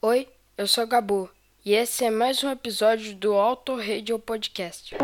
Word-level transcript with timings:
Oi, 0.00 0.28
eu 0.56 0.68
sou 0.68 0.86
Gabu 0.86 1.28
e 1.64 1.74
esse 1.74 2.04
é 2.04 2.10
mais 2.10 2.44
um 2.44 2.50
episódio 2.50 3.16
do 3.16 3.34
Auto 3.34 3.74
Radio 3.74 4.16
Podcast. 4.16 4.94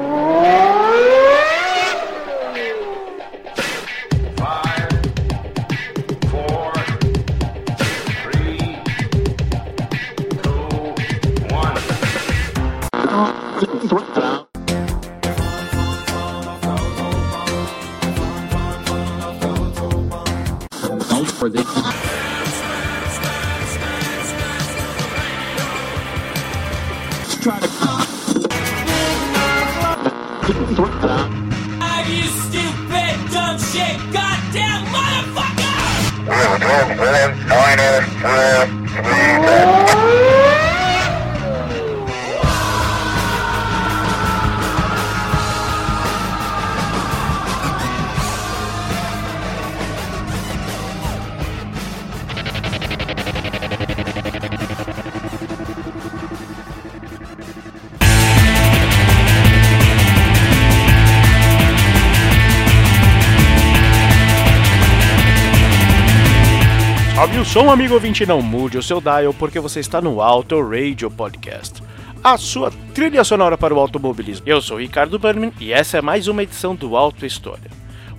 Sobe 67.24 67.38
o 67.38 67.44
som, 67.44 67.70
amigo 67.70 67.94
ouvinte, 67.94 68.26
não 68.26 68.42
mude 68.42 68.76
o 68.76 68.82
seu 68.82 69.00
dial, 69.00 69.32
porque 69.32 69.58
você 69.58 69.80
está 69.80 69.98
no 69.98 70.20
Auto 70.20 70.60
Radio 70.60 71.10
Podcast, 71.10 71.82
a 72.22 72.36
sua 72.36 72.70
trilha 72.92 73.24
sonora 73.24 73.56
para 73.56 73.72
o 73.72 73.78
automobilismo. 73.78 74.46
Eu 74.46 74.60
sou 74.60 74.78
Ricardo 74.78 75.18
Berman 75.18 75.50
e 75.58 75.72
essa 75.72 75.96
é 75.96 76.02
mais 76.02 76.28
uma 76.28 76.42
edição 76.42 76.74
do 76.74 76.94
Auto 76.94 77.24
História. 77.24 77.70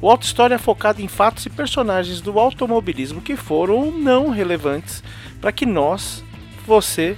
O 0.01 0.09
Auto 0.09 0.23
História 0.23 0.55
é 0.55 0.57
focado 0.57 1.03
em 1.03 1.07
fatos 1.07 1.45
e 1.45 1.51
personagens 1.51 2.19
do 2.19 2.39
automobilismo 2.39 3.21
que 3.21 3.35
foram 3.35 3.75
ou 3.75 3.91
não 3.91 4.31
relevantes 4.31 5.03
para 5.39 5.51
que 5.51 5.67
nós, 5.67 6.23
você 6.65 7.15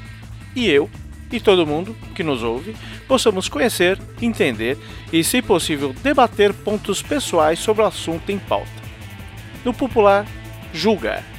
e 0.53 0.67
eu 0.67 0.89
e 1.31 1.39
todo 1.39 1.65
mundo 1.65 1.95
que 2.13 2.21
nos 2.21 2.43
ouve 2.43 2.75
possamos 3.07 3.47
conhecer, 3.47 3.97
entender 4.21 4.77
e, 5.13 5.23
se 5.23 5.41
possível, 5.41 5.95
debater 6.03 6.51
pontos 6.51 7.01
pessoais 7.01 7.59
sobre 7.59 7.81
o 7.81 7.85
assunto 7.85 8.29
em 8.29 8.37
pauta. 8.37 8.67
No 9.63 9.73
popular, 9.73 10.25
julgar. 10.73 11.36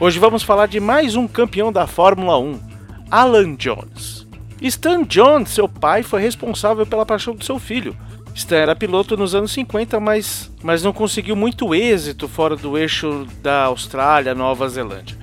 Hoje 0.00 0.18
vamos 0.18 0.42
falar 0.42 0.66
de 0.66 0.80
mais 0.80 1.14
um 1.14 1.28
campeão 1.28 1.72
da 1.72 1.86
Fórmula 1.86 2.36
1, 2.36 2.60
Alan 3.08 3.54
Jones. 3.54 4.26
Stan 4.60 5.04
Jones, 5.04 5.50
seu 5.50 5.68
pai, 5.68 6.02
foi 6.02 6.20
responsável 6.20 6.84
pela 6.84 7.06
paixão 7.06 7.32
do 7.32 7.44
seu 7.44 7.60
filho. 7.60 7.96
Stan 8.34 8.56
era 8.56 8.74
piloto 8.74 9.16
nos 9.16 9.36
anos 9.36 9.52
50, 9.52 10.00
mas, 10.00 10.50
mas 10.64 10.82
não 10.82 10.92
conseguiu 10.92 11.36
muito 11.36 11.72
êxito 11.72 12.26
fora 12.26 12.56
do 12.56 12.76
eixo 12.76 13.24
da 13.40 13.66
Austrália, 13.66 14.34
Nova 14.34 14.68
Zelândia. 14.68 15.16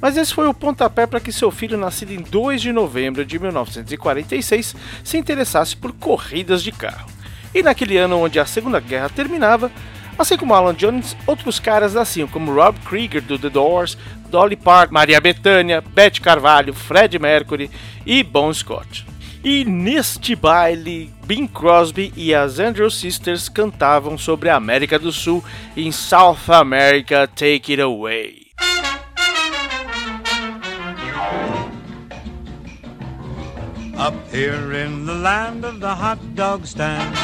Mas 0.00 0.16
esse 0.16 0.32
foi 0.32 0.48
o 0.48 0.54
pontapé 0.54 1.06
para 1.06 1.20
que 1.20 1.30
seu 1.30 1.50
filho, 1.50 1.76
nascido 1.76 2.12
em 2.12 2.22
2 2.22 2.62
de 2.62 2.72
novembro 2.72 3.26
de 3.26 3.38
1946, 3.38 4.74
se 5.04 5.18
interessasse 5.18 5.76
por 5.76 5.92
corridas 5.92 6.62
de 6.62 6.72
carro. 6.72 7.10
E 7.54 7.62
naquele 7.62 7.98
ano 7.98 8.18
onde 8.18 8.40
a 8.40 8.46
Segunda 8.46 8.80
Guerra 8.80 9.10
terminava, 9.10 9.70
Assim 10.16 10.36
como 10.36 10.54
Alan 10.54 10.74
Jones, 10.74 11.16
outros 11.26 11.58
caras 11.58 11.94
nasciam 11.94 12.28
como 12.28 12.54
Rob 12.54 12.78
Krieger 12.80 13.20
do 13.20 13.38
The 13.38 13.50
Doors, 13.50 13.98
Dolly 14.28 14.56
Parton, 14.56 14.94
Maria 14.94 15.20
Bethânia, 15.20 15.80
Beth 15.80 16.20
Carvalho, 16.22 16.72
Fred 16.72 17.18
Mercury 17.18 17.70
e 18.06 18.22
Bon 18.22 18.52
Scott. 18.52 19.04
E 19.42 19.64
neste 19.64 20.34
baile, 20.34 21.12
Bing 21.26 21.46
Crosby 21.46 22.12
e 22.16 22.34
as 22.34 22.58
Andrew 22.58 22.90
Sisters 22.90 23.48
cantavam 23.48 24.16
sobre 24.16 24.48
a 24.48 24.56
América 24.56 24.98
do 24.98 25.12
Sul 25.12 25.44
em 25.76 25.92
South 25.92 26.48
America 26.48 27.26
Take 27.26 27.74
It 27.74 27.82
Away. 27.82 28.44
Up 33.96 34.16
here 34.32 34.72
in 34.72 35.06
the 35.06 35.14
land 35.14 35.64
of 35.64 35.78
the 35.80 35.94
hot 35.94 36.18
dog 36.34 36.66
stand, 36.66 37.14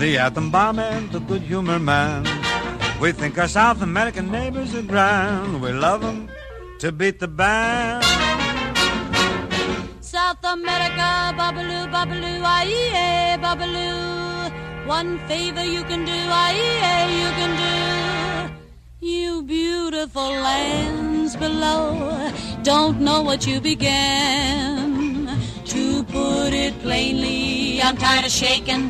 the 0.00 0.16
atom 0.16 0.50
bomb 0.50 0.78
and 0.78 1.12
the 1.12 1.20
good 1.20 1.42
humor 1.42 1.78
man. 1.78 2.24
We 3.02 3.12
think 3.12 3.36
our 3.36 3.48
South 3.48 3.82
American 3.82 4.30
neighbors 4.32 4.74
are 4.74 4.86
grand. 4.92 5.60
We 5.60 5.72
love 5.72 6.02
'em 6.02 6.18
to 6.80 6.90
beat 6.90 7.20
the 7.20 7.28
band. 7.28 8.02
South 10.00 10.42
America, 10.56 11.08
babaloo, 11.40 11.84
babaloo, 11.94 12.40
aye, 12.58 13.36
babaloo. 13.44 14.50
One 14.86 15.18
favor 15.28 15.64
you 15.74 15.82
can 15.90 16.02
do, 16.12 16.20
aye, 16.44 17.08
you 17.20 17.28
can 17.38 17.52
do. 17.66 17.76
You 19.12 19.42
beautiful 19.42 20.30
lands 20.48 21.36
below 21.36 21.84
don't 22.62 22.98
know 23.06 23.20
what 23.28 23.40
you 23.46 23.60
began. 23.60 25.28
To 25.74 25.84
put 26.16 26.52
it 26.64 26.74
plainly, 26.86 27.82
I'm 27.84 27.96
tired 27.98 28.24
of 28.24 28.32
shaking 28.32 28.84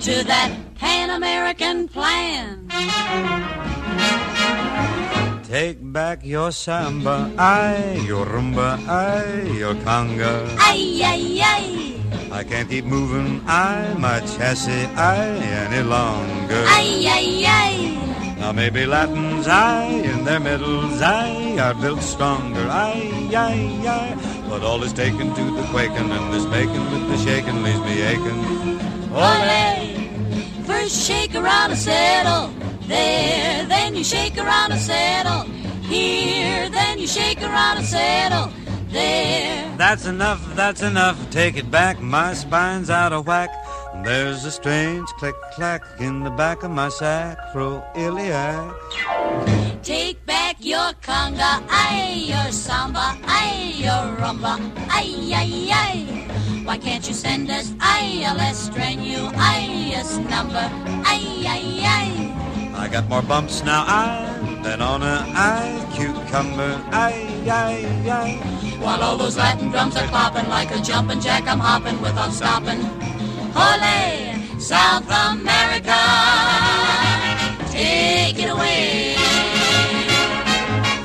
to 0.00 0.24
that 0.24 0.50
Pan 0.76 1.10
American 1.10 1.88
plan. 1.88 2.68
Take 5.44 5.78
back 5.92 6.24
your 6.24 6.52
samba, 6.52 7.32
aye, 7.38 8.02
your 8.06 8.26
rumba, 8.26 8.78
aye, 8.86 9.50
your 9.56 9.74
conga. 9.76 10.46
Ay, 10.60 11.00
ay, 11.02 11.40
ay, 11.42 12.00
I 12.30 12.44
can't 12.44 12.68
keep 12.68 12.84
moving, 12.84 13.42
aye, 13.46 13.94
my 13.98 14.20
chassis, 14.20 14.86
aye, 14.94 15.40
any 15.66 15.82
longer. 15.82 16.64
ay, 16.68 17.04
ay, 17.08 17.44
ay. 17.46 17.74
Now 18.38 18.52
maybe 18.52 18.86
Latins, 18.86 19.48
aye, 19.48 20.02
in 20.04 20.24
their 20.24 20.38
middles, 20.38 21.00
aye, 21.02 21.58
are 21.58 21.74
built 21.74 22.02
stronger, 22.02 22.68
aye, 22.68 23.10
aye, 23.34 23.88
aye. 23.88 24.44
But 24.48 24.62
all 24.62 24.82
is 24.84 24.92
taken 24.92 25.34
to 25.34 25.44
the 25.56 25.62
quaking, 25.72 26.10
and 26.12 26.32
this 26.32 26.44
bacon 26.46 26.84
with 26.92 27.08
the 27.08 27.18
shaking 27.24 27.62
leaves 27.62 27.80
me 27.80 28.02
aching. 28.02 28.87
Ole! 29.12 30.64
First 30.64 31.06
shake 31.06 31.34
around 31.34 31.70
a 31.72 31.76
settle. 31.76 32.52
There, 32.86 33.66
then 33.66 33.94
you 33.96 34.04
shake 34.04 34.36
around 34.38 34.72
a 34.72 34.78
settle. 34.78 35.42
Here, 35.82 36.68
then 36.68 36.98
you 36.98 37.06
shake 37.06 37.42
around 37.42 37.78
a 37.78 37.82
settle. 37.82 38.52
There. 38.90 39.74
That's 39.76 40.06
enough, 40.06 40.54
that's 40.54 40.82
enough, 40.82 41.18
take 41.30 41.56
it 41.56 41.70
back, 41.70 42.00
my 42.00 42.32
spine's 42.34 42.90
out 42.90 43.12
of 43.12 43.26
whack. 43.26 43.50
There's 44.02 44.44
a 44.44 44.50
strange 44.50 45.08
click-clack 45.18 45.82
in 46.00 46.24
the 46.24 46.30
back 46.30 46.62
of 46.62 46.70
my 46.70 46.88
sacroiliac. 46.88 48.74
Take 49.82 50.24
back 50.26 50.37
your 50.60 50.92
conga, 51.02 51.62
ay, 51.70 52.26
your 52.26 52.50
samba, 52.50 53.16
ay, 53.26 53.72
your 53.76 54.16
rumba, 54.18 54.58
ay, 54.90 55.30
ay, 55.32 55.70
ay. 55.70 55.96
Why 56.64 56.78
can't 56.78 57.06
you 57.06 57.14
send 57.14 57.50
us, 57.50 57.72
ay, 57.80 58.26
a 58.26 58.34
less 58.34 58.66
strenuous 58.66 60.18
number, 60.18 60.66
ay, 61.06 61.46
ay, 61.46 61.66
ay. 61.86 62.08
I 62.74 62.88
got 62.88 63.08
more 63.08 63.22
bumps 63.22 63.62
now, 63.62 63.84
I, 63.86 64.26
than 64.62 64.82
on 64.82 65.02
a 65.02 65.24
I 65.34 65.86
cucumber, 65.94 66.82
I, 66.90 67.14
I, 67.46 67.86
I. 68.10 68.28
While 68.82 69.02
all 69.02 69.16
those 69.16 69.36
Latin 69.36 69.70
drums 69.70 69.96
are 69.96 70.06
clopping 70.08 70.48
like 70.48 70.70
a 70.74 70.80
jumping 70.82 71.20
jack, 71.20 71.46
I'm 71.46 71.60
hopping 71.60 72.00
without 72.02 72.32
stopping. 72.32 72.82
Ole, 73.54 74.58
South 74.58 75.08
America, 75.08 75.98
take 77.70 78.38
it 78.38 78.50
away. 78.50 79.17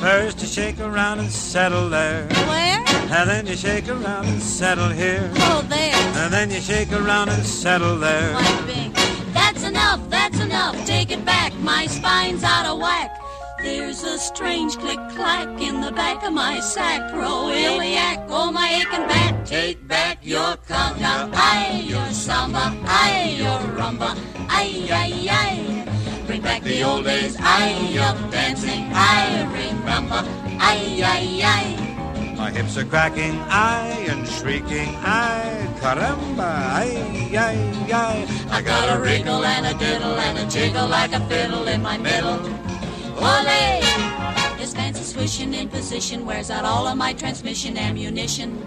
First 0.04 0.42
you 0.42 0.48
shake 0.48 0.82
around 0.82 1.20
and 1.20 1.32
settle 1.32 1.88
there. 1.88 2.28
Where? 2.28 2.84
And 3.10 3.30
then 3.30 3.48
you 3.48 3.56
shake 3.56 3.88
around 3.88 4.26
and 4.26 4.44
settle 4.44 4.90
here. 4.90 5.32
Oh, 5.36 5.66
there. 5.70 5.96
And 5.96 6.34
then 6.34 6.52
you 6.52 6.60
shake 6.60 6.92
around 6.92 7.30
and 7.30 7.46
settle 7.46 7.98
there. 7.98 8.34
That's 9.32 9.64
enough, 9.64 10.02
that's 10.10 10.42
enough. 10.42 10.76
Take 10.86 11.12
it 11.12 11.24
back, 11.24 11.54
my 11.60 11.86
spine's 11.86 12.44
out 12.44 12.66
of 12.66 12.80
whack. 12.80 13.18
There's 13.60 14.04
a 14.04 14.18
strange 14.20 14.78
click 14.78 15.00
clack 15.16 15.48
in 15.62 15.80
the 15.80 15.94
back 15.94 16.22
of 16.26 16.34
my 16.34 16.58
sacroiliac. 16.58 18.28
Oh, 18.28 18.52
my 18.52 18.68
aching 18.74 19.08
back. 19.08 19.46
Take 19.46 19.88
back 19.88 20.18
your 20.22 20.58
conga, 20.68 21.32
aye, 21.34 21.82
your 21.86 22.12
samba, 22.12 22.78
aye, 22.86 23.36
your 23.38 23.60
rumba, 23.78 24.18
aye, 24.50 24.86
aye, 24.92 25.28
aye. 25.32 26.03
Bring 26.26 26.42
back 26.42 26.62
the 26.64 26.84
old 26.84 27.04
days, 27.04 27.36
aye, 27.40 27.98
of 28.00 28.32
dancing, 28.32 28.90
I 28.94 29.44
remember, 29.44 30.24
aye, 30.60 31.02
aye, 31.04 31.42
aye. 31.44 32.36
My 32.38 32.50
hips 32.50 32.78
are 32.78 32.86
cracking, 32.86 33.40
I 33.50 33.88
and 34.10 34.28
shrieking, 34.28 34.96
I 35.04 35.68
caramba, 35.82 36.72
ay, 36.72 37.36
ay, 37.36 37.92
ay. 37.92 38.48
I 38.50 38.62
got 38.62 38.98
a 38.98 39.02
wriggle 39.02 39.44
and 39.44 39.66
a 39.66 39.74
diddle 39.78 40.18
and 40.18 40.38
a 40.38 40.50
jiggle 40.50 40.88
like 40.88 41.12
a 41.12 41.20
fiddle 41.28 41.68
in 41.68 41.82
my 41.82 41.98
middle. 41.98 42.40
Ole! 43.18 43.84
His 44.58 44.74
fancy 44.74 45.04
swishing 45.04 45.54
in 45.54 45.68
position 45.70 46.26
wears 46.26 46.50
out 46.50 46.64
all 46.64 46.88
of 46.88 46.98
my 46.98 47.14
transmission 47.14 47.78
ammunition. 47.78 48.58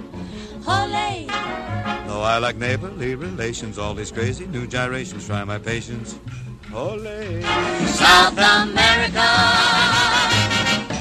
Ole! 0.69 1.26
Though 2.06 2.23
I 2.23 2.38
like 2.38 2.56
neighborly 2.56 3.14
relations, 3.14 3.79
all 3.79 3.94
these 3.94 4.12
crazy 4.12 4.47
new 4.47 4.67
gyrations 4.67 5.26
try 5.26 5.43
my 5.44 5.58
patience. 5.58 6.19
Ole. 6.76 7.40
South 7.87 8.37
America, 8.37 9.28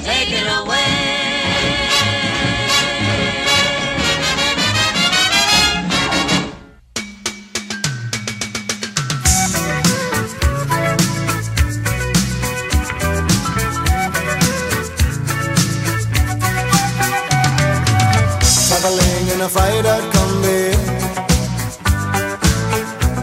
take 0.02 0.32
it 0.32 0.46
away. 0.58 1.36
Traveling 18.66 19.28
in 19.28 19.40
a 19.42 19.48
fighter 19.50 20.00
combi 20.12 20.72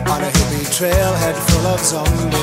On 0.08 0.22
a 0.22 0.30
hippie 0.30 0.68
trailhead 0.78 1.36
full 1.50 1.66
of 1.66 1.80
zombies 1.80 2.24
I 2.24 2.36
met 2.36 2.43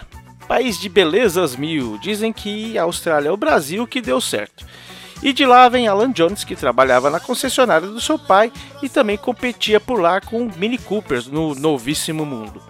País 0.51 0.77
de 0.77 0.89
belezas 0.89 1.55
mil. 1.55 1.97
Dizem 1.99 2.33
que 2.33 2.77
a 2.77 2.83
Austrália 2.83 3.29
é 3.29 3.31
o 3.31 3.37
Brasil 3.37 3.87
que 3.87 4.01
deu 4.01 4.19
certo. 4.19 4.65
E 5.23 5.31
de 5.31 5.45
lá 5.45 5.69
vem 5.69 5.87
Alan 5.87 6.11
Jones, 6.11 6.43
que 6.43 6.57
trabalhava 6.57 7.09
na 7.09 7.21
concessionária 7.21 7.87
do 7.87 8.01
seu 8.01 8.19
pai 8.19 8.51
e 8.83 8.89
também 8.89 9.15
competia 9.15 9.79
por 9.79 10.01
lá 10.01 10.19
com 10.19 10.51
Mini 10.57 10.77
Coopers 10.77 11.27
no 11.27 11.55
novíssimo 11.55 12.25
mundo. 12.25 12.61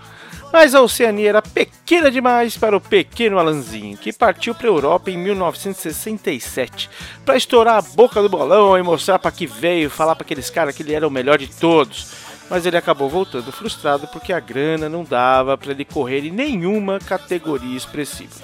Mas 0.53 0.75
a 0.75 0.81
Oceania 0.83 1.29
era 1.29 1.41
pequena 1.41 2.11
demais 2.11 2.55
para 2.55 2.77
o 2.77 2.79
pequeno 2.79 3.39
Alanzinho, 3.39 3.97
que 3.97 4.13
partiu 4.13 4.53
para 4.53 4.67
a 4.67 4.73
Europa 4.73 5.09
em 5.09 5.17
1967 5.17 6.87
para 7.25 7.35
estourar 7.35 7.79
a 7.79 7.81
boca 7.81 8.21
do 8.21 8.29
bolão 8.29 8.77
e 8.77 8.83
mostrar 8.83 9.17
para 9.17 9.31
que 9.31 9.47
veio, 9.47 9.89
falar 9.89 10.15
para 10.15 10.23
aqueles 10.23 10.51
caras 10.51 10.75
que 10.75 10.83
ele 10.83 10.93
era 10.93 11.07
o 11.07 11.11
melhor 11.11 11.39
de 11.39 11.47
todos. 11.47 12.30
Mas 12.51 12.65
ele 12.65 12.75
acabou 12.75 13.07
voltando 13.07 13.49
frustrado 13.49 14.05
porque 14.09 14.33
a 14.33 14.39
grana 14.41 14.89
não 14.89 15.05
dava 15.05 15.57
para 15.57 15.71
ele 15.71 15.85
correr 15.85 16.25
em 16.25 16.31
nenhuma 16.31 16.99
categoria 16.99 17.77
expressiva. 17.77 18.35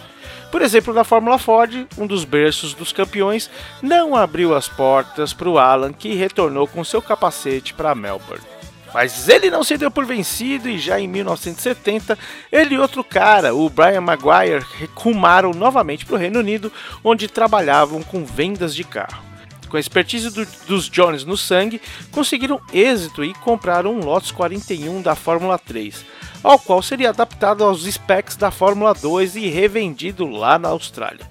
Por 0.49 0.61
exemplo, 0.61 0.93
na 0.93 1.03
Fórmula 1.03 1.37
Ford, 1.37 1.85
um 1.97 2.07
dos 2.07 2.23
berços 2.23 2.73
dos 2.73 2.93
campeões 2.93 3.49
não 3.81 4.15
abriu 4.15 4.55
as 4.55 4.65
portas 4.65 5.33
para 5.33 5.49
o 5.49 5.59
Alan, 5.59 5.91
que 5.91 6.15
retornou 6.15 6.65
com 6.65 6.85
seu 6.85 7.01
capacete 7.01 7.73
para 7.73 7.93
Melbourne. 7.93 8.45
Mas 8.93 9.27
ele 9.27 9.51
não 9.51 9.61
se 9.61 9.77
deu 9.77 9.91
por 9.91 10.05
vencido 10.05 10.69
e 10.69 10.79
já 10.79 10.97
em 10.97 11.07
1970, 11.09 12.17
ele 12.49 12.75
e 12.75 12.79
outro 12.79 13.03
cara, 13.03 13.53
o 13.53 13.69
Brian 13.69 13.99
Maguire, 13.99 14.65
rumaram 14.95 15.51
novamente 15.51 16.05
para 16.05 16.15
o 16.15 16.17
Reino 16.17 16.39
Unido, 16.39 16.71
onde 17.03 17.27
trabalhavam 17.27 18.01
com 18.01 18.23
vendas 18.23 18.73
de 18.73 18.85
carro. 18.85 19.26
Com 19.69 19.77
a 19.77 19.79
expertise 19.79 20.29
do- 20.29 20.47
dos 20.65 20.89
Jones 20.89 21.23
no 21.25 21.35
sangue, 21.35 21.81
conseguiram 22.11 22.59
êxito 22.71 23.23
e 23.23 23.33
compraram 23.33 23.93
um 23.93 24.03
Lotus 24.03 24.31
41 24.31 25.01
da 25.01 25.13
Fórmula 25.15 25.57
3, 25.57 26.05
ao 26.43 26.57
qual 26.57 26.81
seria 26.81 27.09
adaptado 27.09 27.63
aos 27.63 27.83
specs 27.83 28.35
da 28.37 28.49
Fórmula 28.49 28.93
2 28.93 29.35
e 29.35 29.47
revendido 29.47 30.25
lá 30.25 30.57
na 30.57 30.69
Austrália. 30.69 31.29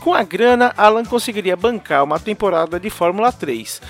Com 0.00 0.14
a 0.14 0.22
grana, 0.22 0.72
Alan 0.76 1.04
conseguiria 1.04 1.56
bancar 1.56 2.04
uma 2.04 2.18
temporada 2.18 2.78
de 2.80 2.90
Fórmula 2.90 3.32
3. 3.32 3.80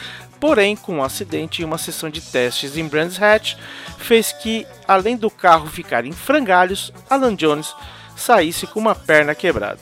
Porém, 0.41 0.77
com 0.77 0.97
um 0.97 1.03
acidente 1.03 1.63
em 1.63 1.65
uma 1.65 1.79
sessão 1.79 2.11
de 2.11 2.21
testes 2.21 2.77
em 2.77 2.87
Brands 2.87 3.21
Hatch, 3.21 3.55
fez 3.99 4.31
que, 4.33 4.67
além 4.87 5.17
do 5.17 5.31
carro 5.31 5.67
ficar 5.69 6.05
em 6.05 6.13
frangalhos, 6.13 6.93
Alan 7.09 7.35
Jones 7.35 7.75
saísse 8.17 8.67
com 8.67 8.79
uma 8.79 8.95
perna 8.95 9.35
quebrada. 9.35 9.81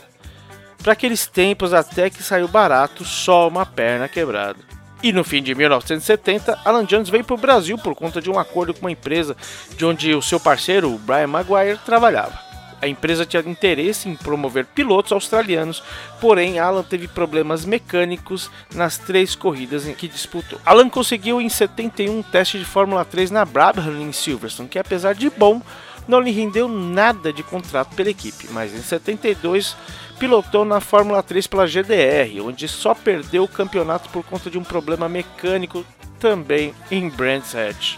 Para 0.82 0.94
aqueles 0.94 1.26
tempos, 1.26 1.72
até 1.72 2.10
que 2.10 2.24
saiu 2.24 2.48
barato 2.48 3.04
só 3.04 3.46
uma 3.46 3.64
perna 3.64 4.08
quebrada. 4.08 4.58
E 5.00 5.12
no 5.12 5.22
fim 5.22 5.42
de 5.42 5.54
1970, 5.54 6.58
Alan 6.64 6.84
Jones 6.84 7.08
veio 7.08 7.24
para 7.24 7.34
o 7.34 7.38
Brasil 7.38 7.78
por 7.78 7.94
conta 7.94 8.20
de 8.20 8.28
um 8.28 8.38
acordo 8.38 8.74
com 8.74 8.80
uma 8.80 8.90
empresa 8.90 9.36
de 9.76 9.84
onde 9.84 10.14
o 10.14 10.22
seu 10.22 10.40
parceiro, 10.40 10.92
o 10.92 10.98
Brian 10.98 11.28
Maguire, 11.28 11.78
trabalhava. 11.84 12.36
A 12.80 12.88
empresa 12.88 13.24
tinha 13.24 13.42
interesse 13.46 14.08
em 14.08 14.16
promover 14.16 14.66
pilotos 14.66 15.12
australianos, 15.12 15.80
porém 16.20 16.58
Alan 16.58 16.82
teve 16.82 17.06
problemas 17.06 17.64
mecânicos 17.64 18.50
nas 18.74 18.98
três 18.98 19.36
corridas 19.36 19.86
em 19.86 19.94
que 19.94 20.08
disputou. 20.08 20.60
Alan 20.66 20.88
conseguiu 20.88 21.40
em 21.40 21.48
71 21.48 22.18
um 22.18 22.22
teste 22.24 22.58
de 22.58 22.64
Fórmula 22.64 23.04
3 23.04 23.30
na 23.30 23.44
Brabham 23.44 24.02
em 24.02 24.10
Silverstone, 24.10 24.68
que 24.68 24.80
apesar 24.80 25.14
de 25.14 25.30
bom, 25.30 25.62
não 26.08 26.20
lhe 26.20 26.32
rendeu 26.32 26.66
nada 26.66 27.32
de 27.32 27.44
contrato 27.44 27.94
pela 27.94 28.10
equipe, 28.10 28.48
mas 28.50 28.74
em 28.74 28.82
72 28.82 29.76
pilotou 30.22 30.64
na 30.64 30.78
Fórmula 30.78 31.20
3 31.20 31.48
pela 31.48 31.66
GDR, 31.66 32.40
onde 32.46 32.68
só 32.68 32.94
perdeu 32.94 33.42
o 33.42 33.48
campeonato 33.48 34.08
por 34.10 34.22
conta 34.22 34.48
de 34.48 34.56
um 34.56 34.62
problema 34.62 35.08
mecânico 35.08 35.84
também 36.20 36.72
em 36.92 37.08
Brands 37.08 37.56
Hatch. 37.56 37.96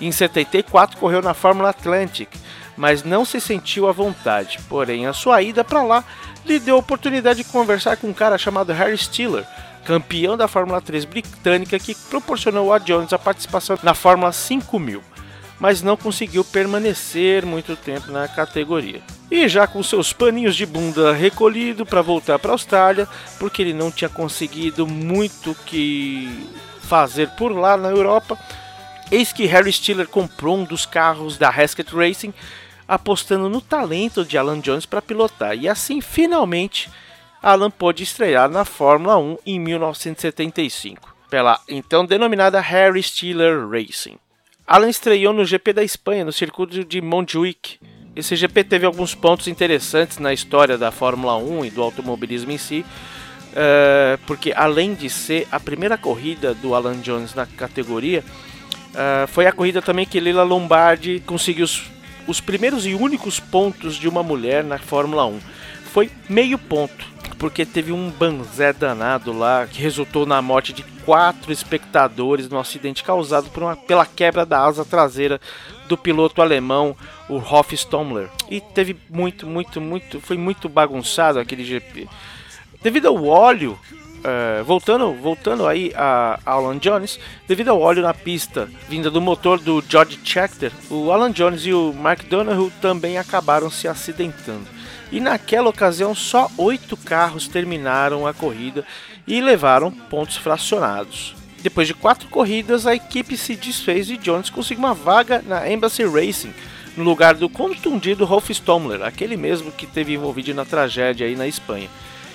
Em 0.00 0.10
74 0.10 0.96
correu 0.96 1.20
na 1.20 1.34
Fórmula 1.34 1.68
Atlantic, 1.68 2.30
mas 2.74 3.04
não 3.04 3.22
se 3.26 3.38
sentiu 3.38 3.86
à 3.86 3.92
vontade. 3.92 4.60
Porém, 4.66 5.04
a 5.04 5.12
sua 5.12 5.42
ida 5.42 5.62
para 5.62 5.82
lá 5.82 6.02
lhe 6.42 6.58
deu 6.58 6.76
a 6.76 6.78
oportunidade 6.78 7.44
de 7.44 7.50
conversar 7.50 7.98
com 7.98 8.06
um 8.06 8.14
cara 8.14 8.38
chamado 8.38 8.72
Harry 8.72 8.96
Stiller, 8.96 9.46
campeão 9.84 10.38
da 10.38 10.48
Fórmula 10.48 10.80
3 10.80 11.04
britânica, 11.04 11.78
que 11.78 11.94
proporcionou 11.94 12.72
a 12.72 12.78
Jones 12.78 13.12
a 13.12 13.18
participação 13.18 13.78
na 13.82 13.92
Fórmula 13.92 14.32
5000, 14.32 15.02
mas 15.62 15.80
não 15.80 15.96
conseguiu 15.96 16.42
permanecer 16.42 17.46
muito 17.46 17.76
tempo 17.76 18.10
na 18.10 18.26
categoria. 18.26 19.00
E 19.30 19.48
já 19.48 19.64
com 19.64 19.80
seus 19.80 20.12
paninhos 20.12 20.56
de 20.56 20.66
bunda 20.66 21.12
recolhido 21.12 21.86
para 21.86 22.02
voltar 22.02 22.36
para 22.40 22.50
a 22.50 22.54
Austrália, 22.54 23.08
porque 23.38 23.62
ele 23.62 23.72
não 23.72 23.88
tinha 23.88 24.08
conseguido 24.08 24.88
muito 24.88 25.54
que 25.64 26.48
fazer 26.80 27.28
por 27.36 27.52
lá 27.52 27.76
na 27.76 27.90
Europa, 27.90 28.36
Eis 29.08 29.30
que 29.30 29.44
Harry 29.44 29.70
Stiller 29.70 30.08
comprou 30.08 30.56
um 30.56 30.64
dos 30.64 30.84
carros 30.84 31.36
da 31.36 31.48
Heskett 31.48 31.94
Racing, 31.94 32.34
apostando 32.88 33.48
no 33.48 33.60
talento 33.60 34.24
de 34.24 34.36
Alan 34.36 34.58
Jones 34.58 34.86
para 34.86 35.02
pilotar, 35.02 35.54
e 35.54 35.68
assim 35.68 36.00
finalmente 36.00 36.90
Alan 37.40 37.70
pôde 37.70 38.02
estrear 38.02 38.48
na 38.48 38.64
Fórmula 38.64 39.16
1 39.18 39.36
em 39.44 39.60
1975, 39.60 41.14
pela 41.30 41.60
então 41.68 42.04
denominada 42.04 42.58
Harry 42.58 43.02
Stiller 43.02 43.68
Racing. 43.68 44.18
Alan 44.72 44.88
estreou 44.88 45.34
no 45.34 45.44
GP 45.44 45.74
da 45.74 45.84
Espanha, 45.84 46.24
no 46.24 46.32
circuito 46.32 46.82
de 46.82 47.02
Montjuic. 47.02 47.78
Esse 48.16 48.34
GP 48.34 48.64
teve 48.64 48.86
alguns 48.86 49.14
pontos 49.14 49.46
interessantes 49.46 50.16
na 50.16 50.32
história 50.32 50.78
da 50.78 50.90
Fórmula 50.90 51.36
1 51.36 51.66
e 51.66 51.70
do 51.70 51.82
automobilismo 51.82 52.52
em 52.52 52.56
si, 52.56 52.82
eh, 53.54 54.18
porque 54.26 54.50
além 54.56 54.94
de 54.94 55.10
ser 55.10 55.46
a 55.52 55.60
primeira 55.60 55.98
corrida 55.98 56.54
do 56.54 56.74
Alan 56.74 56.98
Jones 57.02 57.34
na 57.34 57.44
categoria, 57.44 58.24
Uh, 58.92 59.26
foi 59.28 59.46
a 59.46 59.52
corrida 59.52 59.80
também 59.80 60.04
que 60.04 60.20
Leila 60.20 60.42
Lombardi 60.42 61.22
conseguiu 61.24 61.64
os, 61.64 61.90
os 62.26 62.42
primeiros 62.42 62.84
e 62.84 62.92
únicos 62.92 63.40
pontos 63.40 63.94
de 63.94 64.06
uma 64.06 64.22
mulher 64.22 64.62
na 64.62 64.76
Fórmula 64.76 65.24
1. 65.24 65.40
Foi 65.94 66.10
meio 66.28 66.58
ponto, 66.58 67.06
porque 67.42 67.66
teve 67.66 67.90
um 67.90 68.08
banzé 68.08 68.72
danado 68.72 69.32
lá 69.32 69.66
que 69.66 69.82
resultou 69.82 70.24
na 70.24 70.40
morte 70.40 70.72
de 70.72 70.84
quatro 71.04 71.52
espectadores 71.52 72.48
no 72.48 72.56
acidente 72.56 73.02
causado 73.02 73.50
por 73.50 73.64
uma, 73.64 73.74
pela 73.74 74.06
quebra 74.06 74.46
da 74.46 74.64
asa 74.64 74.84
traseira 74.84 75.40
do 75.88 75.98
piloto 75.98 76.40
alemão, 76.40 76.96
o 77.28 77.38
Hoff 77.38 77.74
Stommler. 77.74 78.28
E 78.48 78.60
teve 78.60 78.96
muito, 79.10 79.44
muito, 79.44 79.80
muito, 79.80 80.20
foi 80.20 80.38
muito 80.38 80.68
bagunçado 80.68 81.40
aquele 81.40 81.64
GP. 81.64 82.08
Devido 82.80 83.08
ao 83.08 83.24
óleo 83.24 83.76
Uh, 84.22 84.62
voltando, 84.62 85.12
voltando 85.14 85.66
aí 85.66 85.92
a, 85.96 86.38
a 86.46 86.52
Alan 86.52 86.78
Jones, 86.78 87.18
devido 87.48 87.70
ao 87.70 87.80
óleo 87.80 88.02
na 88.02 88.14
pista 88.14 88.68
vinda 88.88 89.10
do 89.10 89.20
motor 89.20 89.58
do 89.58 89.82
George 89.88 90.16
Scheckter, 90.24 90.70
o 90.88 91.10
Alan 91.10 91.32
Jones 91.32 91.66
e 91.66 91.74
o 91.74 91.92
Mark 91.92 92.22
Donoghue 92.26 92.70
também 92.80 93.18
acabaram 93.18 93.68
se 93.68 93.88
acidentando. 93.88 94.81
E 95.12 95.20
naquela 95.20 95.68
ocasião 95.68 96.14
só 96.14 96.50
oito 96.56 96.96
carros 96.96 97.46
terminaram 97.46 98.26
a 98.26 98.32
corrida 98.32 98.84
e 99.26 99.40
levaram 99.40 99.90
pontos 99.90 100.38
fracionados. 100.38 101.36
Depois 101.62 101.86
de 101.86 101.94
quatro 101.94 102.28
corridas, 102.28 102.86
a 102.86 102.94
equipe 102.94 103.36
se 103.36 103.54
desfez 103.54 104.10
e 104.10 104.16
Jones 104.16 104.50
conseguiu 104.50 104.84
uma 104.84 104.94
vaga 104.94 105.44
na 105.46 105.70
Embassy 105.70 106.04
Racing, 106.04 106.52
no 106.96 107.04
lugar 107.04 107.34
do 107.34 107.48
contundido 107.48 108.24
Rolf 108.24 108.50
Stommler, 108.50 109.02
aquele 109.02 109.36
mesmo 109.36 109.70
que 109.70 109.86
teve 109.86 110.14
envolvido 110.14 110.52
na 110.54 110.64
tragédia 110.64 111.26
aí 111.26 111.36
na 111.36 111.46
Espanha. 111.46 111.88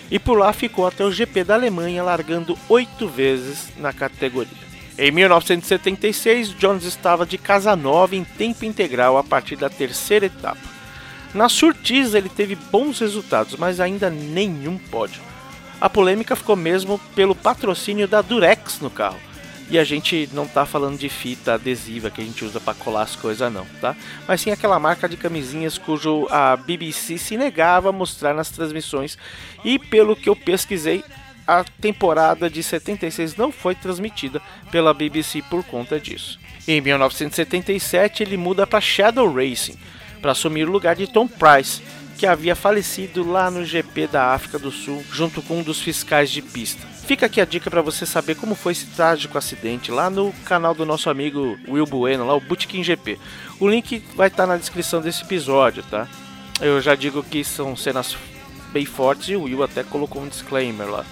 E 0.10 0.18
por 0.18 0.38
lá 0.38 0.54
ficou 0.54 0.88
até 0.88 1.04
o 1.04 1.12
GP 1.12 1.44
da 1.44 1.56
Alemanha, 1.56 2.02
largando 2.04 2.58
oito 2.70 3.10
vezes 3.10 3.70
na 3.78 3.92
categoria. 3.92 4.68
Em 4.98 5.12
1976, 5.12 6.56
Jones 6.58 6.84
estava 6.86 7.26
de 7.26 7.38
casa 7.38 7.76
nova 7.76 8.16
em 8.16 8.24
tempo 8.24 8.66
integral 8.66 9.18
a 9.18 9.24
partir 9.24 9.56
da 9.56 9.70
terceira 9.70 10.28
etapa. 10.28 10.67
Na 11.34 11.50
Surtees 11.50 12.14
ele 12.14 12.30
teve 12.30 12.56
bons 12.56 13.00
resultados, 13.00 13.56
mas 13.58 13.80
ainda 13.80 14.10
nenhum 14.10 14.78
pódio. 14.78 15.22
A 15.80 15.90
polêmica 15.90 16.36
ficou 16.36 16.56
mesmo 16.56 17.00
pelo 17.16 17.36
patrocínio 17.36 18.08
da 18.08 18.22
Durex 18.22 18.80
no 18.80 18.90
carro. 18.90 19.20
E 19.70 19.78
a 19.78 19.84
gente 19.84 20.30
não 20.32 20.48
tá 20.48 20.66
falando 20.66 20.98
de 20.98 21.10
fita 21.10 21.56
adesiva 21.56 22.10
que 22.10 22.22
a 22.22 22.24
gente 22.24 22.44
usa 22.46 22.60
para 22.60 22.74
colar 22.74 23.02
as 23.02 23.18
coisas 23.18 23.52
não, 23.52 23.66
tá? 23.82 23.96
Mas 24.26 24.40
sim 24.40 24.50
aquela 24.50 24.80
marca 24.80 25.10
de 25.10 25.18
camisinhas 25.18 25.78
cujo 25.78 26.26
a 26.32 26.56
BBC 26.56 27.18
se 27.18 27.36
negava 27.36 27.90
a 27.90 27.92
mostrar 27.92 28.34
nas 28.34 28.50
transmissões 28.50 29.18
e 29.66 29.78
pelo 29.78 30.16
que 30.16 30.30
eu 30.30 30.36
pesquisei, 30.38 31.04
a 31.46 31.66
temporada 31.66 32.50
de 32.50 32.64
76 32.64 33.36
não 33.36 33.52
foi 33.52 33.76
transmitida 33.76 34.42
pela 34.72 34.94
BBC 34.94 35.42
por 35.50 35.64
conta 35.66 36.00
disso. 36.00 36.40
Em 36.66 36.80
1977 36.80 38.24
ele 38.24 38.38
muda 38.38 38.66
para 38.66 38.80
Shadow 38.80 39.34
Racing 39.34 39.78
para 40.22 40.32
assumir 40.32 40.68
o 40.68 40.72
lugar 40.72 40.96
de 40.96 41.08
Tom 41.08 41.28
Price, 41.28 41.82
que 42.18 42.26
havia 42.26 42.56
falecido 42.56 43.30
lá 43.30 43.52
no 43.52 43.64
GP 43.64 44.08
da 44.08 44.34
África 44.34 44.58
do 44.58 44.72
Sul, 44.72 45.04
junto 45.12 45.42
com 45.42 45.60
um 45.60 45.64
dos 45.64 45.80
fiscais 45.80 46.32
de 46.32 46.42
pista. 46.42 46.86
Fica 47.06 47.28
aqui 47.28 47.40
a 47.40 47.46
dica 47.46 47.70
para 47.70 47.82
você 47.82 48.06
saber 48.06 48.36
como 48.36 48.56
foi 48.56 48.74
esse 48.74 48.88
trágico 48.88 49.38
acidente 49.38 49.92
lá 49.92 50.10
no 50.10 50.34
canal 50.44 50.74
do 50.74 50.86
nosso 50.86 51.10
amigo 51.10 51.58
Will 51.68 51.86
Bueno, 51.86 52.26
lá 52.26 52.36
o 52.36 52.42
Bootkin 52.42 52.84
GP. 52.84 53.20
O 53.60 53.68
link 53.68 54.04
vai 54.16 54.28
estar 54.28 54.44
tá 54.44 54.48
na 54.48 54.58
descrição 54.58 55.00
desse 55.00 55.24
episódio, 55.24 55.84
tá? 55.84 56.08
Eu 56.60 56.82
já 56.82 56.96
digo 56.96 57.24
que 57.24 57.44
são 57.44 57.76
cenas 57.76 58.18
bem 58.74 58.86
fortes 58.86 59.30
e 59.30 59.36
o 59.36 59.44
Will 59.44 59.64
até 59.64 59.84
colocou 59.84 60.22
um 60.22 60.28
disclaimer 60.28 60.90
lá. 60.90 61.06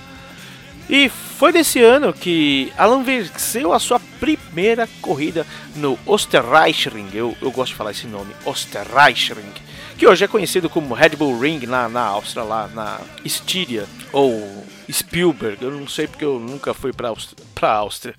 E 0.90 1.10
foi 1.10 1.52
desse 1.52 1.82
ano 1.82 2.14
que 2.14 2.72
Alan 2.78 3.04
venceu 3.04 3.74
a 3.74 3.80
sua 3.80 4.00
primeira 4.20 4.88
corrida 5.02 5.46
no 5.76 5.98
Osterreichring. 6.06 7.10
Eu, 7.14 7.36
eu 7.42 7.52
gosto 7.52 7.72
de 7.72 7.78
falar 7.78 7.92
esse 7.92 8.08
nome, 8.08 8.34
Osterreichring. 8.46 9.52
Que 9.98 10.08
hoje 10.08 10.26
é 10.26 10.28
conhecido 10.28 10.70
como 10.70 10.94
Red 10.94 11.10
Bull 11.10 11.40
Ring 11.40 11.66
na, 11.66 11.90
na 11.90 12.02
Áustria, 12.02 12.44
lá 12.44 12.68
na 12.68 13.00
Styria. 13.26 13.86
Ou 14.12 14.66
Spielberg, 14.92 15.64
eu 15.64 15.72
não 15.72 15.88
sei 15.88 16.08
porque 16.08 16.26
eu 16.26 16.40
nunca 16.40 16.74
fui 16.74 16.94
para 16.94 17.10
a 17.10 17.74
Áustria. 17.74 18.16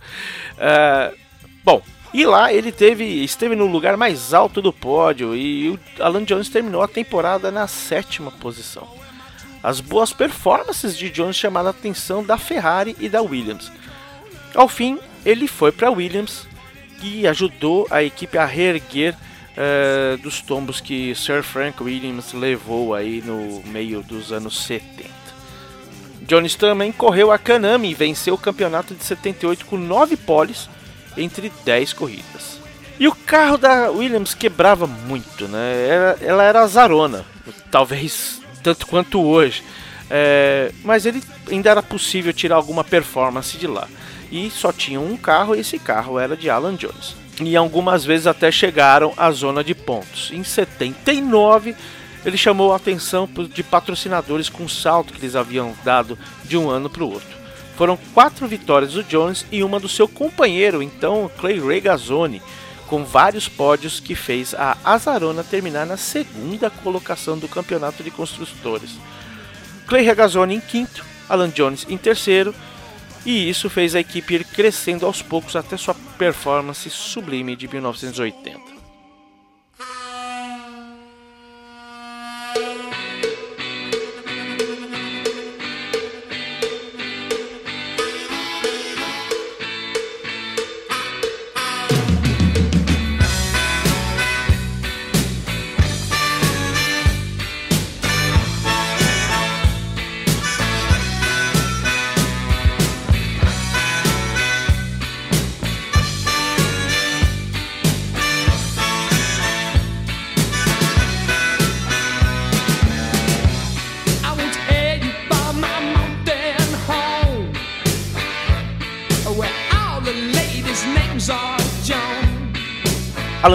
Uh, 0.54 1.16
bom, 1.62 1.82
e 2.12 2.24
lá 2.24 2.52
ele 2.52 2.72
teve, 2.72 3.04
esteve 3.04 3.54
no 3.54 3.66
lugar 3.66 3.96
mais 3.96 4.32
alto 4.32 4.62
do 4.62 4.72
pódio 4.72 5.36
e 5.36 5.70
o 5.70 5.78
Alan 6.00 6.24
Jones 6.24 6.48
terminou 6.48 6.82
a 6.82 6.88
temporada 6.88 7.50
na 7.50 7.66
sétima 7.66 8.30
posição. 8.30 8.88
As 9.66 9.80
boas 9.80 10.12
performances 10.12 10.96
de 10.96 11.10
Jones 11.10 11.34
chamaram 11.34 11.66
a 11.66 11.70
atenção 11.70 12.22
da 12.22 12.38
Ferrari 12.38 12.94
e 13.00 13.08
da 13.08 13.20
Williams. 13.20 13.72
Ao 14.54 14.68
fim, 14.68 14.96
ele 15.24 15.48
foi 15.48 15.72
para 15.72 15.88
a 15.88 15.90
Williams 15.90 16.46
e 17.02 17.26
ajudou 17.26 17.84
a 17.90 18.00
equipe 18.00 18.38
a 18.38 18.44
reerguer 18.44 19.16
uh, 19.16 20.18
dos 20.18 20.40
tombos 20.40 20.80
que 20.80 21.12
Sir 21.16 21.42
Frank 21.42 21.82
Williams 21.82 22.32
levou 22.32 22.94
aí 22.94 23.20
no 23.26 23.60
meio 23.66 24.04
dos 24.04 24.30
anos 24.30 24.56
70. 24.66 25.10
Jones 26.22 26.54
também 26.54 26.92
correu 26.92 27.32
a 27.32 27.36
Canami 27.38 27.90
e 27.90 27.94
venceu 27.94 28.34
o 28.34 28.38
campeonato 28.38 28.94
de 28.94 29.02
78 29.02 29.66
com 29.66 29.76
9 29.76 30.16
poles 30.16 30.70
entre 31.16 31.52
10 31.64 31.92
corridas. 31.92 32.60
E 33.00 33.08
o 33.08 33.14
carro 33.16 33.58
da 33.58 33.90
Williams 33.90 34.32
quebrava 34.32 34.86
muito, 34.86 35.48
né? 35.48 36.14
Ela 36.20 36.44
era 36.44 36.60
azarona, 36.60 37.24
talvez 37.68 38.45
tanto 38.66 38.86
quanto 38.88 39.22
hoje. 39.22 39.62
É, 40.10 40.72
mas 40.84 41.06
ele 41.06 41.22
ainda 41.48 41.70
era 41.70 41.82
possível 41.82 42.32
tirar 42.32 42.56
alguma 42.56 42.82
performance 42.82 43.56
de 43.56 43.66
lá. 43.66 43.86
E 44.30 44.50
só 44.50 44.72
tinha 44.72 45.00
um 45.00 45.16
carro 45.16 45.54
e 45.54 45.60
esse 45.60 45.78
carro 45.78 46.18
era 46.18 46.36
de 46.36 46.50
Alan 46.50 46.74
Jones. 46.74 47.14
E 47.40 47.54
algumas 47.54 48.04
vezes 48.04 48.26
até 48.26 48.50
chegaram 48.50 49.12
à 49.16 49.30
zona 49.30 49.62
de 49.62 49.74
pontos. 49.74 50.32
Em 50.32 50.42
79, 50.42 51.76
ele 52.24 52.36
chamou 52.36 52.72
a 52.72 52.76
atenção 52.76 53.28
de 53.54 53.62
patrocinadores 53.62 54.48
com 54.48 54.64
o 54.64 54.68
salto 54.68 55.12
que 55.12 55.20
eles 55.20 55.36
haviam 55.36 55.72
dado 55.84 56.18
de 56.44 56.56
um 56.56 56.68
ano 56.68 56.90
para 56.90 57.04
o 57.04 57.12
outro. 57.12 57.36
Foram 57.76 57.96
quatro 58.14 58.48
vitórias 58.48 58.94
do 58.94 59.04
Jones 59.04 59.46
e 59.52 59.62
uma 59.62 59.78
do 59.78 59.88
seu 59.88 60.08
companheiro, 60.08 60.82
então 60.82 61.30
Clay 61.38 61.60
Regazzoni, 61.60 62.40
com 62.86 63.04
vários 63.04 63.48
pódios 63.48 64.00
que 64.00 64.14
fez 64.14 64.54
a 64.54 64.76
Azarona 64.84 65.42
terminar 65.42 65.86
na 65.86 65.96
segunda 65.96 66.70
colocação 66.70 67.38
do 67.38 67.48
campeonato 67.48 68.02
de 68.02 68.10
construtores. 68.10 68.92
Clay 69.86 70.02
Regazzoni 70.02 70.54
em 70.54 70.60
quinto, 70.60 71.04
Alan 71.28 71.50
Jones 71.50 71.86
em 71.88 71.98
terceiro, 71.98 72.54
e 73.24 73.48
isso 73.48 73.68
fez 73.68 73.94
a 73.94 74.00
equipe 74.00 74.34
ir 74.34 74.44
crescendo 74.44 75.04
aos 75.04 75.20
poucos 75.20 75.56
até 75.56 75.76
sua 75.76 75.94
performance 76.16 76.88
sublime 76.90 77.56
de 77.56 77.66
1980. 77.66 78.75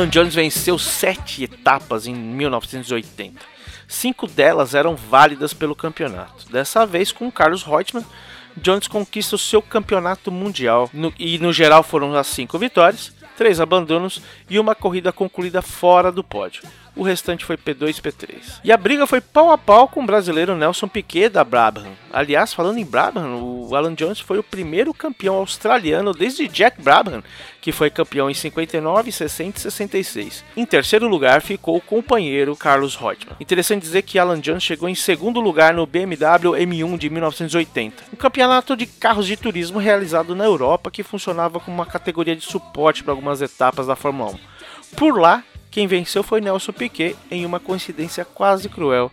Alan 0.01 0.09
Jones 0.09 0.33
venceu 0.33 0.79
sete 0.79 1.43
etapas 1.43 2.07
em 2.07 2.15
1980. 2.15 3.39
Cinco 3.87 4.25
delas 4.25 4.73
eram 4.73 4.95
válidas 4.95 5.53
pelo 5.53 5.75
campeonato. 5.75 6.51
Dessa 6.51 6.87
vez, 6.87 7.11
com 7.11 7.31
Carlos 7.31 7.61
Reutemann, 7.61 8.03
Jones 8.57 8.87
conquista 8.87 9.35
o 9.35 9.39
seu 9.39 9.61
campeonato 9.61 10.31
mundial 10.31 10.89
no, 10.91 11.13
e 11.19 11.37
no 11.37 11.53
geral 11.53 11.83
foram 11.83 12.15
as 12.15 12.25
cinco 12.25 12.57
vitórias, 12.57 13.13
três 13.37 13.59
abandonos 13.59 14.23
e 14.49 14.57
uma 14.57 14.73
corrida 14.73 15.11
concluída 15.11 15.61
fora 15.61 16.11
do 16.11 16.23
pódio 16.23 16.63
o 16.95 17.03
restante 17.03 17.45
foi 17.45 17.57
P2 17.57 17.97
e 17.97 18.01
P3. 18.01 18.59
E 18.63 18.71
a 18.71 18.77
briga 18.77 19.07
foi 19.07 19.21
pau 19.21 19.51
a 19.51 19.57
pau 19.57 19.87
com 19.87 20.03
o 20.03 20.05
brasileiro 20.05 20.55
Nelson 20.55 20.87
Piquet 20.87 21.29
da 21.29 21.43
Brabham. 21.43 21.91
Aliás, 22.11 22.53
falando 22.53 22.77
em 22.77 22.85
Brabham, 22.85 23.41
o 23.41 23.75
Alan 23.75 23.93
Jones 23.93 24.19
foi 24.19 24.37
o 24.37 24.43
primeiro 24.43 24.93
campeão 24.93 25.35
australiano 25.35 26.13
desde 26.13 26.47
Jack 26.47 26.81
Brabham, 26.81 27.23
que 27.61 27.71
foi 27.71 27.89
campeão 27.89 28.29
em 28.29 28.33
59, 28.33 29.11
60 29.11 29.57
e 29.57 29.61
66. 29.61 30.43
Em 30.57 30.65
terceiro 30.65 31.07
lugar 31.07 31.41
ficou 31.41 31.77
o 31.77 31.81
companheiro 31.81 32.55
Carlos 32.55 32.95
Reutemann. 32.95 33.37
Interessante 33.39 33.83
dizer 33.83 34.01
que 34.01 34.19
Alan 34.19 34.39
Jones 34.39 34.63
chegou 34.63 34.89
em 34.89 34.95
segundo 34.95 35.39
lugar 35.39 35.73
no 35.73 35.85
BMW 35.85 36.57
M1 36.57 36.97
de 36.97 37.09
1980, 37.09 38.03
um 38.13 38.17
campeonato 38.17 38.75
de 38.75 38.85
carros 38.85 39.27
de 39.27 39.37
turismo 39.37 39.79
realizado 39.79 40.35
na 40.35 40.43
Europa 40.43 40.91
que 40.91 41.03
funcionava 41.03 41.59
como 41.59 41.77
uma 41.77 41.85
categoria 41.85 42.35
de 42.35 42.43
suporte 42.43 43.03
para 43.03 43.13
algumas 43.13 43.41
etapas 43.41 43.87
da 43.87 43.95
Fórmula 43.95 44.31
1. 44.31 44.97
Por 44.97 45.17
lá, 45.17 45.43
quem 45.71 45.87
venceu 45.87 46.21
foi 46.21 46.41
Nelson 46.41 46.73
Piquet 46.73 47.15
em 47.31 47.45
uma 47.45 47.59
coincidência 47.59 48.25
quase 48.25 48.67
cruel 48.67 49.09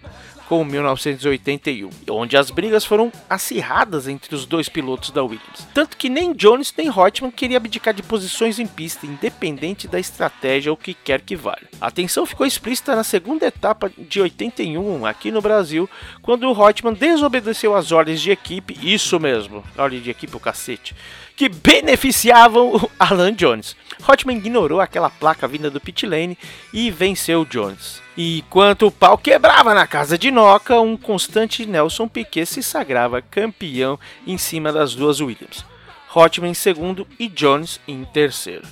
com 0.49 0.65
1981, 0.65 1.91
onde 2.09 2.35
as 2.35 2.51
brigas 2.51 2.83
foram 2.83 3.13
acirradas 3.29 4.09
entre 4.09 4.35
os 4.35 4.47
dois 4.47 4.67
pilotos 4.67 5.11
da 5.11 5.23
Williams. 5.23 5.69
Tanto 5.75 5.95
que 5.95 6.09
nem 6.09 6.33
Jones 6.33 6.73
nem 6.77 6.91
Reutemann 6.91 7.31
queria 7.31 7.59
abdicar 7.59 7.93
de 7.93 8.03
posições 8.03 8.59
em 8.59 8.67
pista, 8.67 9.05
independente 9.05 9.87
da 9.87 10.01
estratégia 10.01 10.73
ou 10.73 10.77
que 10.77 10.95
quer 10.95 11.21
que 11.21 11.37
valha. 11.37 11.69
A 11.79 11.91
tensão 11.91 12.25
ficou 12.25 12.47
explícita 12.47 12.97
na 12.97 13.05
segunda 13.05 13.47
etapa 13.47 13.93
de 13.99 14.23
81 14.23 15.05
aqui 15.05 15.31
no 15.31 15.43
Brasil, 15.43 15.89
quando 16.23 16.49
o 16.49 16.55
Reutemann 16.55 16.95
desobedeceu 16.95 17.77
às 17.77 17.93
ordens 17.93 18.21
de 18.21 18.31
equipe, 18.31 18.75
isso 18.83 19.21
mesmo, 19.21 19.63
ordem 19.77 20.01
de 20.01 20.11
equipe 20.11 20.35
o 20.35 20.41
cacete, 20.41 20.97
que 21.39 21.49
beneficiavam 21.49 22.75
o 22.75 22.91
Alan 22.99 23.33
Jones. 23.33 23.77
Hotman 24.07 24.37
ignorou 24.37 24.81
aquela 24.81 25.09
placa 25.09 25.47
vinda 25.47 25.71
do 25.71 25.81
pit 25.81 26.05
lane 26.05 26.37
e 26.75 26.91
venceu 26.91 27.45
Jones. 27.45 28.03
E 28.17 28.41
enquanto 28.41 28.89
o 28.89 28.91
pau 28.91 29.17
quebrava 29.17 29.73
na 29.73 29.87
casa 29.87 30.19
de 30.19 30.33
Noca, 30.33 30.81
um 30.81 30.97
constante 30.97 31.65
Nelson 31.65 32.09
Piquet 32.09 32.45
se 32.45 32.61
sagrava 32.61 33.23
campeão 33.23 33.99
em 34.27 34.37
cima 34.37 34.73
das 34.73 34.97
duas 34.97 35.21
Williams. 35.21 35.65
Hotman 36.13 36.51
em 36.51 36.55
segundo 36.55 37.07
e 37.21 37.29
Jones 37.29 37.79
em 37.87 38.05
terceiro. 38.05 38.67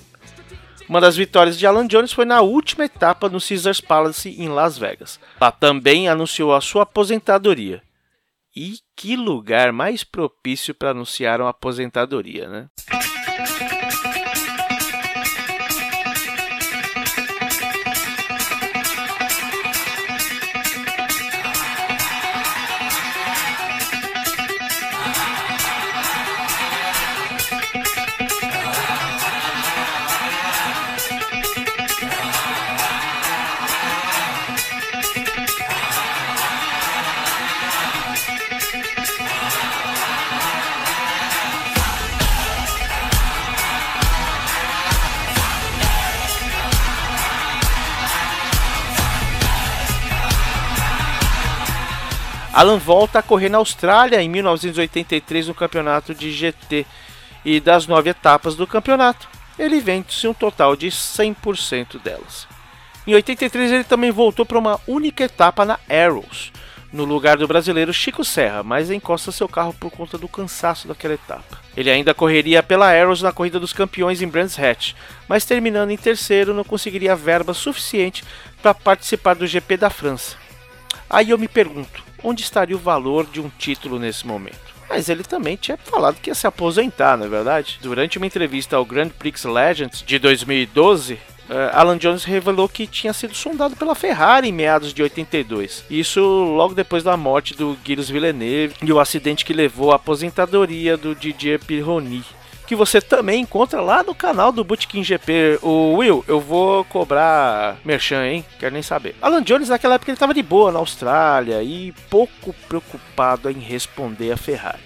Uma 0.88 1.00
das 1.00 1.16
vitórias 1.16 1.56
de 1.56 1.66
Alan 1.66 1.87
Jones 1.87 2.12
foi 2.12 2.25
na 2.25 2.40
última 2.40 2.85
etapa 2.85 3.28
no 3.28 3.40
Caesars 3.40 3.80
Palace 3.80 4.30
em 4.30 4.49
Las 4.49 4.76
Vegas. 4.76 5.20
Lá 5.40 5.52
também 5.52 6.08
anunciou 6.08 6.52
a 6.52 6.61
sua 6.61 6.82
aposentadoria. 6.82 7.80
E 8.57 8.79
que 8.97 9.17
lugar 9.17 9.71
mais 9.71 10.03
propício 10.03 10.75
para 10.75 10.91
anunciar 10.93 11.43
uma 11.43 11.51
aposentadoria, 11.51 12.49
né? 12.49 12.71
Alan 52.57 52.79
volta 52.79 53.19
a 53.19 53.23
correr 53.23 53.51
na 53.51 53.59
Austrália 53.59 54.23
em 54.23 54.31
1983 54.31 55.49
no 55.49 55.55
campeonato 55.55 56.15
de 56.15 56.33
GT 56.33 56.87
e 57.45 57.61
das 57.61 57.87
nove 57.87 58.09
etapas 58.09 58.57
do 58.57 58.67
campeonato, 58.67 59.29
ele 59.59 59.79
vence 59.79 60.27
um 60.27 60.33
total 60.33 60.75
de 60.75 60.87
100% 60.87 62.01
delas. 62.01 62.49
Em 63.07 63.15
83 63.15 63.73
ele 63.73 63.85
também 63.85 64.11
voltou 64.11 64.47
para 64.47 64.59
uma 64.59 64.81
única 64.89 65.25
etapa 65.25 65.67
na 65.67 65.79
Arrows, 65.87 66.51
no 66.91 67.05
lugar 67.05 67.37
do 67.37 67.47
brasileiro 67.47 67.93
Chico 67.93 68.25
Serra, 68.25 68.63
mas 68.63 68.91
encosta 68.91 69.31
seu 69.31 69.47
carro 69.47 69.75
por 69.75 69.91
conta 69.91 70.17
do 70.17 70.27
cansaço 70.27 70.89
daquela 70.89 71.13
etapa. 71.13 71.61
Ele 71.77 71.91
ainda 71.91 72.15
correria 72.15 72.63
pela 72.63 72.91
Arrows 72.91 73.21
na 73.21 73.33
corrida 73.33 73.61
dos 73.61 73.75
campeões 73.75 74.23
em 74.23 74.29
Brands 74.29 74.59
Hatch, 74.59 74.95
mas 75.29 75.45
terminando 75.45 75.91
em 75.91 75.99
terceiro 75.99 76.55
não 76.55 76.65
conseguiria 76.65 77.15
verba 77.15 77.53
suficiente 77.53 78.25
para 78.63 78.73
participar 78.73 79.35
do 79.35 79.47
GP 79.47 79.77
da 79.77 79.91
França. 79.91 80.39
Aí 81.11 81.29
eu 81.29 81.39
me 81.39 81.49
pergunto, 81.49 82.06
onde 82.26 82.42
estaria 82.42 82.76
o 82.76 82.80
valor 82.80 83.25
de 83.26 83.40
um 83.40 83.49
título 83.49 83.99
nesse 83.99 84.26
momento? 84.26 84.75
Mas 84.88 85.09
ele 85.09 85.23
também 85.23 85.56
tinha 85.56 85.76
falado 85.76 86.21
que 86.21 86.30
ia 86.30 86.35
se 86.35 86.47
aposentar, 86.47 87.16
não 87.16 87.26
é 87.26 87.28
verdade? 87.28 87.78
Durante 87.80 88.18
uma 88.18 88.26
entrevista 88.26 88.76
ao 88.76 88.85
Grand 88.85 89.09
Prix 89.09 89.45
Legends 89.45 90.02
de 90.02 90.18
2012, 90.18 91.18
Uh, 91.49 91.71
Alan 91.73 91.97
Jones 91.97 92.25
revelou 92.25 92.68
que 92.68 92.88
tinha 92.88 93.12
sido 93.12 93.33
sondado 93.33 93.76
pela 93.76 93.95
Ferrari 93.95 94.49
em 94.49 94.52
meados 94.52 94.92
de 94.92 95.00
82. 95.00 95.85
Isso 95.88 96.21
logo 96.21 96.75
depois 96.75 97.04
da 97.04 97.16
morte 97.16 97.54
do 97.54 97.78
Gilles 97.85 98.11
Villeneuve 98.11 98.75
e 98.83 98.92
o 98.92 98.99
acidente 98.99 99.45
que 99.45 99.52
levou 99.52 99.92
à 99.92 99.95
aposentadoria 99.95 100.97
do 100.97 101.14
Didier 101.14 101.64
Pironi 101.64 102.25
que 102.66 102.75
você 102.75 103.00
também 103.00 103.42
encontra 103.42 103.80
lá 103.80 104.02
no 104.02 104.14
canal 104.14 104.50
do 104.50 104.64
Bootkin 104.64 105.02
GP. 105.02 105.61
O 105.62 105.94
Will, 105.94 106.25
eu 106.26 106.40
vou 106.40 106.85
cobrar 106.85 107.78
merchan, 107.85 108.26
hein? 108.26 108.44
Quero 108.58 108.73
nem 108.73 108.82
saber. 108.82 109.14
Alan 109.23 109.42
Jones, 109.42 109.68
naquela 109.68 109.94
época, 109.94 110.11
ele 110.11 110.16
estava 110.16 110.35
de 110.35 110.42
boa 110.42 110.73
na 110.73 110.78
Austrália 110.78 111.62
e 111.62 111.92
pouco 112.11 112.52
preocupado 112.68 113.49
em 113.49 113.58
responder 113.61 114.32
a 114.32 114.37
Ferrari. 114.37 114.85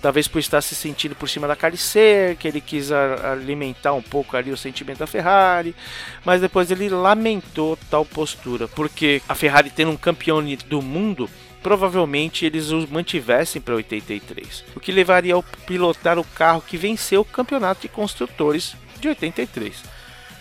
Talvez 0.00 0.26
por 0.26 0.40
estar 0.40 0.60
se 0.60 0.74
sentindo 0.74 1.14
por 1.14 1.28
cima 1.28 1.46
da 1.46 1.54
carniceira, 1.54 2.34
que 2.34 2.48
ele 2.48 2.60
quis 2.60 2.90
alimentar 2.90 3.92
um 3.92 4.02
pouco 4.02 4.36
ali 4.36 4.50
o 4.50 4.56
sentimento 4.56 4.98
da 4.98 5.06
Ferrari, 5.06 5.76
mas 6.24 6.40
depois 6.40 6.72
ele 6.72 6.88
lamentou 6.88 7.78
tal 7.88 8.04
postura, 8.04 8.66
porque 8.66 9.22
a 9.28 9.34
Ferrari 9.36 9.70
tendo 9.70 9.92
um 9.92 9.96
campeão 9.96 10.42
do 10.66 10.82
mundo 10.82 11.30
provavelmente 11.62 12.44
eles 12.44 12.70
os 12.70 12.88
mantivessem 12.88 13.62
para 13.62 13.74
83, 13.74 14.64
o 14.74 14.80
que 14.80 14.92
levaria 14.92 15.34
ao 15.34 15.42
pilotar 15.42 16.18
o 16.18 16.24
carro 16.24 16.62
que 16.66 16.76
venceu 16.76 17.20
o 17.20 17.24
campeonato 17.24 17.82
de 17.82 17.88
construtores 17.88 18.74
de 19.00 19.08
83. 19.08 19.82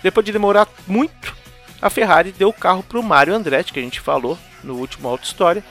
Depois 0.02 0.26
de 0.26 0.32
demorar 0.32 0.68
muito, 0.88 1.36
a 1.82 1.90
Ferrari 1.90 2.32
deu 2.32 2.50
o 2.50 2.54
carro 2.54 2.84
para 2.84 3.00
o 3.00 3.04
Mario 3.04 3.36
Andretti, 3.36 3.74
que 3.74 3.80
a 3.80 3.84
gente 3.84 4.00
falou 4.00 4.38
no 4.64 4.76
último 4.76 5.08
Auto 5.08 5.26
História, 5.26 5.64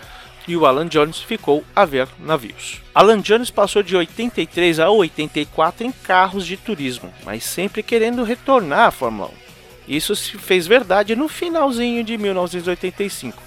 e 0.49 0.57
o 0.57 0.67
Alan 0.67 0.89
Jones 0.89 1.21
ficou 1.21 1.65
a 1.77 1.85
ver 1.85 2.09
navios. 2.19 2.81
Alan 2.95 3.21
Jones 3.21 3.51
passou 3.51 3.83
de 3.83 3.97
83 3.97 4.81
a 4.81 4.91
84 4.91 5.87
em 5.87 5.93
carros 5.93 6.45
de 6.47 6.57
turismo, 6.57 7.13
mas 7.25 7.45
sempre 7.45 7.83
querendo 7.83 8.25
retornar 8.25 8.89
à 8.89 8.91
Fórmula 8.91 9.29
1. 9.29 9.95
Isso 9.95 10.17
se 10.17 10.39
fez 10.39 10.67
verdade 10.67 11.15
no 11.15 11.29
finalzinho 11.29 12.03
de 12.03 12.17
1985, 12.17 13.41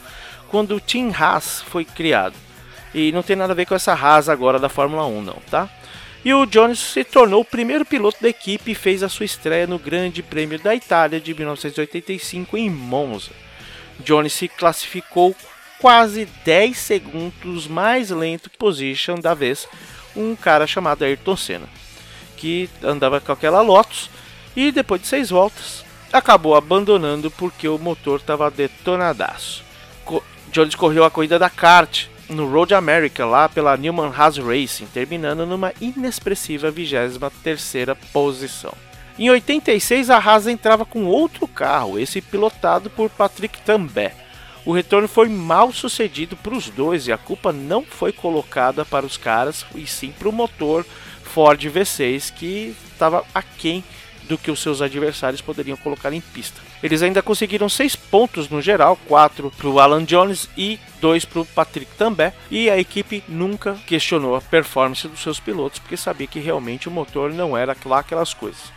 quando 0.54 0.76
o 0.76 0.80
Team 0.80 1.12
Haas 1.12 1.64
foi 1.64 1.84
criado. 1.84 2.36
E 2.94 3.12
não 3.12 3.24
tem 3.24 3.36
nada 3.36 3.54
a 3.54 3.56
ver 3.56 3.66
com 3.66 3.74
essa 3.74 3.92
Haas 3.92 4.30
agora 4.30 4.60
da 4.60 4.70
Fórmula 4.70 5.04
1 5.04 5.22
não, 5.24 5.42
tá? 5.50 5.68
E 6.24 6.32
o 6.32 6.46
Jones 6.46 6.78
se 6.78 7.04
tornou 7.04 7.42
o 7.42 7.46
primeiro 7.46 7.84
piloto 7.84 8.22
da 8.22 8.30
equipe 8.30 8.70
e 8.70 8.76
fez 8.76 9.02
a 9.02 9.10
sua 9.10 9.26
estreia 9.26 9.66
no 9.66 9.80
Grande 9.80 10.22
Prêmio 10.22 10.60
da 10.60 10.76
Itália 10.76 11.20
de 11.20 11.34
1985 11.34 12.56
em 12.56 12.70
Monza. 12.70 13.32
Jones 14.02 14.32
se 14.34 14.48
classificou 14.48 15.36
quase 15.80 16.28
10 16.46 16.78
segundos 16.78 17.68
mais 17.68 18.12
lento 18.12 18.52
position 18.52 19.16
da 19.16 19.34
vez, 19.34 19.68
um 20.16 20.36
cara 20.36 20.68
chamado 20.68 21.04
Ayrton 21.04 21.36
Senna, 21.36 21.68
que 22.38 22.70
andava 22.84 23.20
com 23.20 23.32
aquela 23.32 23.64
Lotus 23.64 24.08
e 24.56 24.72
depois 24.72 25.02
de 25.02 25.08
seis 25.08 25.32
voltas 25.32 25.84
acabou 26.12 26.56
abandonando 26.56 27.32
porque 27.32 27.68
o 27.68 27.80
motor 27.80 28.20
estava 28.20 28.52
detonadaço. 28.52 29.73
Jones 30.54 30.76
correu 30.76 31.04
a 31.04 31.10
corrida 31.10 31.40
da 31.40 31.50
kart 31.50 32.06
no 32.30 32.48
Road 32.48 32.76
America 32.76 33.26
lá 33.26 33.50
pela 33.50 33.76
Newman 33.76 34.14
Haas 34.16 34.38
Racing, 34.38 34.86
terminando 34.86 35.48
numa 35.48 35.74
inexpressiva 35.82 36.72
23ª 36.72 37.98
posição. 38.14 38.72
Em 39.18 39.32
86 39.32 40.12
a 40.12 40.18
Haas 40.18 40.46
entrava 40.46 40.86
com 40.86 41.06
outro 41.06 41.48
carro, 41.48 41.98
esse 41.98 42.22
pilotado 42.22 42.88
por 42.92 43.10
Patrick 43.10 43.62
Tambay. 43.62 44.12
O 44.64 44.72
retorno 44.72 45.08
foi 45.08 45.28
mal 45.28 45.74
sucedido 45.74 46.36
para 46.36 46.54
os 46.54 46.70
dois 46.70 47.08
e 47.08 47.12
a 47.12 47.18
culpa 47.18 47.52
não 47.52 47.84
foi 47.84 48.12
colocada 48.12 48.86
para 48.86 49.08
os 49.08 49.18
caras, 49.18 49.66
e 49.74 49.88
sim 49.88 50.14
para 50.18 50.30
o 50.30 50.32
motor 50.32 50.86
Ford 51.24 51.60
V6 51.60 52.32
que 52.32 52.76
estava 52.92 53.26
aquém 53.34 53.84
do 54.28 54.38
que 54.38 54.52
os 54.52 54.62
seus 54.62 54.82
adversários 54.82 55.42
poderiam 55.42 55.78
colocar 55.78 56.14
em 56.14 56.22
pista. 56.22 56.62
Eles 56.82 57.02
ainda 57.02 57.22
conseguiram 57.22 57.70
seis 57.70 57.96
pontos 57.96 58.50
no 58.50 58.62
geral, 58.62 58.98
quatro 59.08 59.52
para 59.52 59.68
o 59.68 59.80
Alan 59.80 60.04
Jones 60.04 60.50
e 60.58 60.80
dois 61.00 61.26
para 61.26 61.42
o 61.42 61.46
Patrick 61.46 61.92
Tambay, 61.98 62.34
e 62.50 62.70
a 62.70 62.78
equipe 62.78 63.24
nunca 63.28 63.76
questionou 63.88 64.36
a 64.36 64.42
performance 64.42 65.08
dos 65.08 65.22
seus 65.22 65.40
pilotos, 65.40 65.80
porque 65.80 65.98
sabia 65.98 66.28
que 66.28 66.40
realmente 66.40 66.88
o 66.88 66.92
motor 66.92 67.32
não 67.32 67.58
era 67.58 67.76
lá 67.86 68.00
aquelas 68.00 68.34
coisas. 68.34 68.72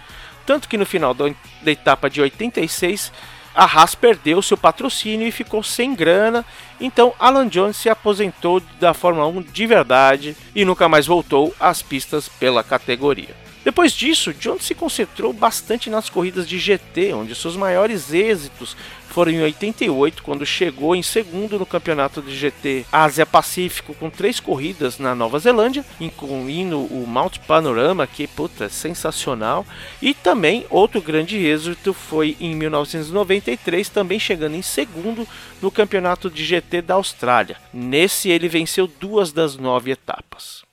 Tanto 0.44 0.68
que 0.68 0.78
no 0.78 0.86
final 0.86 1.12
da 1.12 1.34
etapa 1.66 2.08
de 2.08 2.20
86, 2.20 3.12
a 3.56 3.64
Haas 3.64 3.94
perdeu 3.94 4.42
seu 4.42 4.56
patrocínio 4.56 5.26
e 5.26 5.32
ficou 5.32 5.62
sem 5.62 5.94
grana, 5.94 6.44
então 6.78 7.14
Alan 7.18 7.48
Jones 7.48 7.76
se 7.76 7.88
aposentou 7.88 8.60
da 8.78 8.92
Fórmula 8.92 9.26
1 9.26 9.42
de 9.42 9.66
verdade 9.66 10.36
e 10.54 10.64
nunca 10.64 10.88
mais 10.88 11.06
voltou 11.06 11.54
às 11.58 11.80
pistas 11.80 12.28
pela 12.28 12.62
categoria. 12.62 13.45
Depois 13.66 13.90
disso, 13.90 14.32
Jones 14.32 14.62
se 14.62 14.76
concentrou 14.76 15.32
bastante 15.32 15.90
nas 15.90 16.08
corridas 16.08 16.48
de 16.48 16.56
GT, 16.56 17.12
onde 17.14 17.34
seus 17.34 17.56
maiores 17.56 18.12
êxitos 18.12 18.76
foram 19.08 19.32
em 19.32 19.42
88, 19.42 20.22
quando 20.22 20.46
chegou 20.46 20.94
em 20.94 21.02
segundo 21.02 21.58
no 21.58 21.66
campeonato 21.66 22.22
de 22.22 22.32
GT 22.36 22.86
Ásia 22.92 23.26
Pacífico 23.26 23.92
com 23.94 24.08
três 24.08 24.38
corridas 24.38 25.00
na 25.00 25.16
Nova 25.16 25.40
Zelândia, 25.40 25.84
incluindo 26.00 26.78
o 26.78 27.04
Mount 27.08 27.40
Panorama, 27.40 28.06
que 28.06 28.28
puta, 28.28 28.68
sensacional, 28.68 29.66
e 30.00 30.14
também 30.14 30.64
outro 30.70 31.02
grande 31.02 31.36
êxito 31.36 31.92
foi 31.92 32.36
em 32.38 32.54
1993, 32.54 33.88
também 33.88 34.20
chegando 34.20 34.54
em 34.54 34.62
segundo 34.62 35.26
no 35.60 35.72
campeonato 35.72 36.30
de 36.30 36.44
GT 36.44 36.82
da 36.82 36.94
Austrália. 36.94 37.56
Nesse 37.74 38.30
ele 38.30 38.48
venceu 38.48 38.86
duas 38.86 39.32
das 39.32 39.56
nove 39.56 39.90
etapas. 39.90 40.65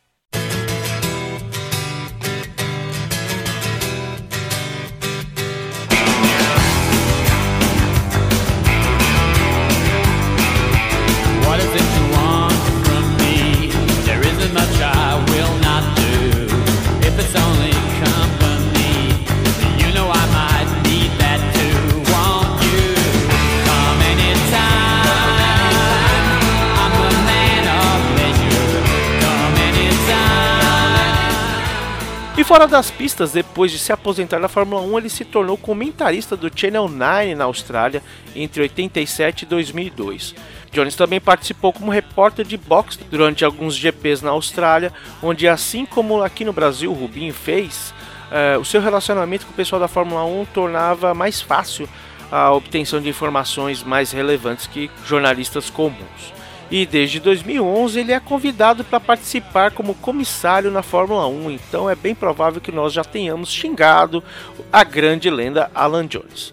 Fora 32.54 32.68
das 32.68 32.92
pistas, 32.92 33.32
depois 33.32 33.72
de 33.72 33.80
se 33.80 33.92
aposentar 33.92 34.40
da 34.40 34.48
Fórmula 34.48 34.80
1, 34.84 35.00
ele 35.00 35.10
se 35.10 35.26
tornou 35.26 35.58
comentarista 35.58 36.38
do 36.38 36.52
Channel 36.56 36.88
9 36.88 37.34
na 37.34 37.46
Austrália 37.46 38.04
entre 38.36 38.62
87 38.62 39.42
e 39.42 39.46
2002. 39.48 40.36
Jones 40.72 40.96
também 40.96 41.20
participou 41.20 41.74
como 41.74 41.92
repórter 41.92 42.46
de 42.46 42.56
boxe 42.56 43.00
durante 43.10 43.44
alguns 43.44 43.74
GPs 43.74 44.22
na 44.22 44.30
Austrália, 44.30 44.94
onde, 45.20 45.48
assim 45.48 45.84
como 45.84 46.22
aqui 46.22 46.46
no 46.46 46.54
Brasil 46.54 46.92
o 46.92 46.94
Rubinho 46.94 47.34
fez, 47.34 47.92
uh, 48.30 48.60
o 48.60 48.66
seu 48.66 48.80
relacionamento 48.80 49.48
com 49.48 49.52
o 49.52 49.56
pessoal 49.56 49.80
da 49.80 49.88
Fórmula 49.88 50.24
1 50.24 50.46
tornava 50.54 51.12
mais 51.16 51.42
fácil 51.42 51.90
a 52.32 52.52
obtenção 52.52 53.02
de 53.02 53.10
informações 53.10 53.82
mais 53.82 54.12
relevantes 54.12 54.68
que 54.68 54.92
jornalistas 55.08 55.72
comuns. 55.72 56.33
E 56.74 56.88
desde 56.88 57.20
2011 57.20 58.00
ele 58.00 58.14
é 58.14 58.20
convidado 58.20 58.84
para 58.84 59.00
participar 59.00 59.70
como 59.70 59.94
comissário 59.94 60.72
na 60.72 60.82
Fórmula 60.82 61.28
1, 61.28 61.52
então 61.52 61.88
é 61.88 61.94
bem 61.94 62.16
provável 62.16 62.60
que 62.60 62.72
nós 62.72 62.92
já 62.92 63.04
tenhamos 63.04 63.52
xingado 63.52 64.24
a 64.72 64.84
grande 64.84 65.30
lenda 65.30 65.70
Alan 65.76 66.08
Jones. 66.08 66.52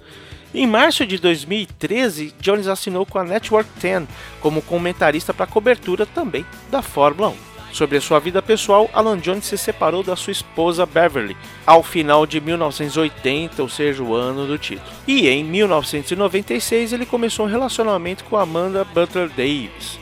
Em 0.53 0.67
março 0.67 1.07
de 1.07 1.17
2013, 1.17 2.35
Jones 2.39 2.67
assinou 2.67 3.07
com 3.07 3.19
a 3.19 3.25
Network 3.25 3.71
10 3.81 4.07
como 4.43 4.61
comentarista 4.61 5.33
para 5.33 5.47
cobertura 5.47 6.05
também 6.05 6.45
da 6.71 6.83
Fórmula 6.83 7.31
1. 7.31 7.35
Sobre 7.73 7.97
a 7.97 8.01
sua 8.03 8.19
vida 8.19 8.43
pessoal, 8.43 8.91
Alan 8.93 9.17
Jones 9.17 9.47
se 9.47 9.57
separou 9.57 10.03
da 10.03 10.17
sua 10.17 10.33
esposa 10.33 10.85
Beverly 10.85 11.35
ao 11.65 11.83
final 11.83 12.27
de 12.27 12.43
1980, 12.43 13.63
ou 13.63 13.71
seja, 13.71 14.03
o 14.03 14.15
ano 14.15 14.47
do 14.47 14.59
título. 14.59 14.87
E 15.07 15.29
em 15.29 15.43
1996 15.43 16.93
ele 16.93 17.07
começou 17.07 17.47
um 17.47 17.49
relacionamento 17.49 18.25
com 18.25 18.37
Amanda 18.37 18.85
Butler 18.85 19.31
Davis. 19.31 20.00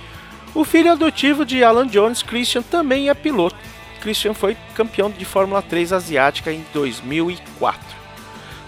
O 0.58 0.64
filho 0.64 0.90
adotivo 0.90 1.44
de 1.44 1.62
Alan 1.62 1.86
Jones, 1.86 2.20
Christian, 2.20 2.62
também 2.62 3.08
é 3.08 3.14
piloto. 3.14 3.54
Christian 4.00 4.34
foi 4.34 4.56
campeão 4.74 5.08
de 5.08 5.24
Fórmula 5.24 5.62
3 5.62 5.92
asiática 5.92 6.52
em 6.52 6.66
2004. 6.74 7.80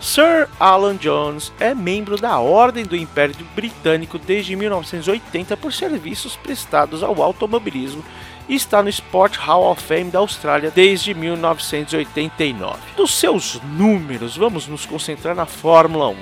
Sir 0.00 0.48
Alan 0.61 0.94
Jones 0.94 1.53
é 1.59 1.74
membro 1.74 2.16
da 2.16 2.38
Ordem 2.38 2.85
do 2.85 2.94
Império 2.94 3.35
Britânico 3.57 4.20
desde 4.20 4.55
1980 4.55 5.57
por 5.57 5.72
serviços 5.72 6.37
prestados 6.37 7.03
ao 7.03 7.20
automobilismo 7.20 8.05
e 8.48 8.55
está 8.55 8.85
no 8.85 8.88
Sport 8.88 9.38
Hall 9.38 9.68
of 9.68 9.83
Fame 9.83 10.12
da 10.12 10.20
Austrália 10.20 10.70
desde 10.70 11.12
1989. 11.12 12.79
Dos 12.96 13.12
seus 13.14 13.61
números, 13.64 14.37
vamos 14.37 14.68
nos 14.68 14.87
concentrar 14.87 15.35
na 15.35 15.44
Fórmula 15.44 16.11
1. 16.11 16.16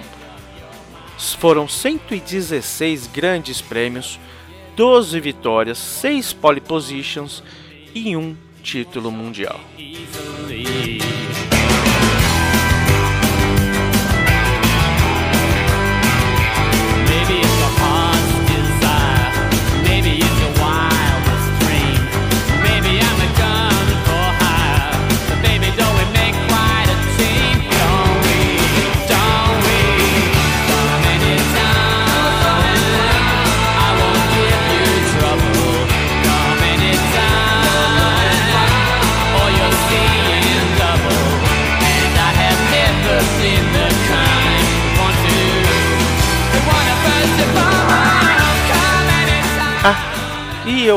Foram 1.38 1.68
116 1.68 3.06
grandes 3.08 3.60
prêmios, 3.60 4.18
12 4.78 5.18
vitórias, 5.18 5.76
6 5.76 6.34
pole 6.34 6.60
positions 6.60 7.42
e 7.92 8.16
um 8.16 8.36
título 8.62 9.10
mundial. 9.10 9.60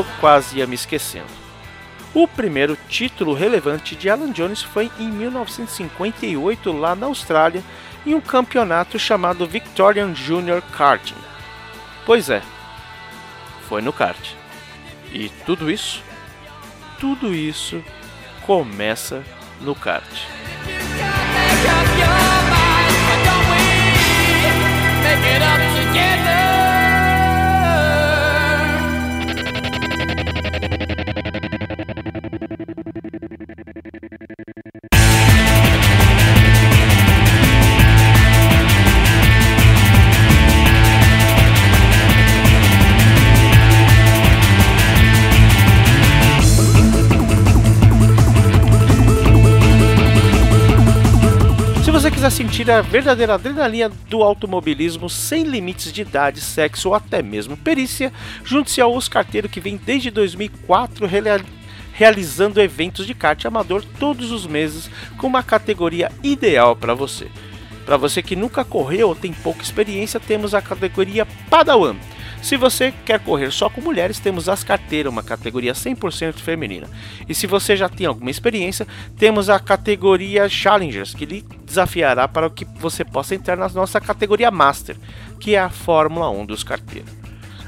Eu 0.02 0.06
quase 0.20 0.58
ia 0.58 0.66
me 0.66 0.74
esquecendo. 0.74 1.30
O 2.12 2.28
primeiro 2.28 2.76
título 2.88 3.32
relevante 3.32 3.96
de 3.96 4.10
Alan 4.10 4.32
Jones 4.32 4.60
foi 4.62 4.90
em 4.98 5.08
1958 5.08 6.72
lá 6.72 6.94
na 6.94 7.06
Austrália, 7.06 7.62
em 8.04 8.14
um 8.14 8.20
campeonato 8.20 8.98
chamado 8.98 9.46
Victorian 9.46 10.14
Junior 10.14 10.60
Karting. 10.76 11.14
Pois 12.04 12.28
é, 12.28 12.42
foi 13.68 13.80
no 13.80 13.92
kart. 13.92 14.34
E 15.12 15.30
tudo 15.46 15.70
isso, 15.70 16.02
tudo 16.98 17.32
isso 17.32 17.82
começa 18.44 19.22
no 19.60 19.74
kart. 19.74 20.26
Sentir 52.62 52.70
a 52.70 52.80
verdadeira 52.80 53.34
adrenalina 53.34 53.90
do 54.08 54.22
automobilismo 54.22 55.10
sem 55.10 55.42
limites 55.42 55.92
de 55.92 56.02
idade, 56.02 56.40
sexo 56.40 56.90
ou 56.90 56.94
até 56.94 57.20
mesmo 57.20 57.56
perícia, 57.56 58.12
junte-se 58.44 58.80
ao 58.80 58.94
Oscarteiro 58.94 59.48
que 59.48 59.60
vem 59.60 59.76
desde 59.76 60.10
2004 60.10 61.08
realizando 61.92 62.60
eventos 62.60 63.04
de 63.06 63.14
kart 63.14 63.44
amador 63.44 63.84
todos 63.98 64.30
os 64.30 64.46
meses 64.46 64.88
com 65.18 65.26
uma 65.26 65.42
categoria 65.42 66.10
ideal 66.22 66.76
para 66.76 66.94
você. 66.94 67.28
Para 67.84 67.96
você 67.96 68.22
que 68.22 68.36
nunca 68.36 68.64
correu 68.64 69.08
ou 69.08 69.16
tem 69.16 69.32
pouca 69.32 69.62
experiência, 69.62 70.20
temos 70.20 70.54
a 70.54 70.62
categoria 70.62 71.26
Padawan 71.50 71.96
se 72.42 72.56
você 72.56 72.92
quer 73.04 73.20
correr 73.20 73.52
só 73.52 73.70
com 73.70 73.80
mulheres, 73.80 74.18
temos 74.18 74.48
as 74.48 74.64
carteiras, 74.64 75.12
uma 75.12 75.22
categoria 75.22 75.72
100% 75.72 76.34
feminina. 76.34 76.88
E 77.28 77.34
se 77.34 77.46
você 77.46 77.76
já 77.76 77.88
tem 77.88 78.04
alguma 78.04 78.30
experiência, 78.30 78.86
temos 79.16 79.48
a 79.48 79.60
categoria 79.60 80.48
Challengers, 80.48 81.14
que 81.14 81.24
lhe 81.24 81.42
desafiará 81.64 82.26
para 82.26 82.50
que 82.50 82.64
você 82.64 83.04
possa 83.04 83.36
entrar 83.36 83.56
na 83.56 83.68
nossa 83.68 84.00
categoria 84.00 84.50
Master, 84.50 84.96
que 85.38 85.54
é 85.54 85.60
a 85.60 85.70
Fórmula 85.70 86.28
1 86.30 86.44
dos 86.44 86.64
carteiros. 86.64 87.10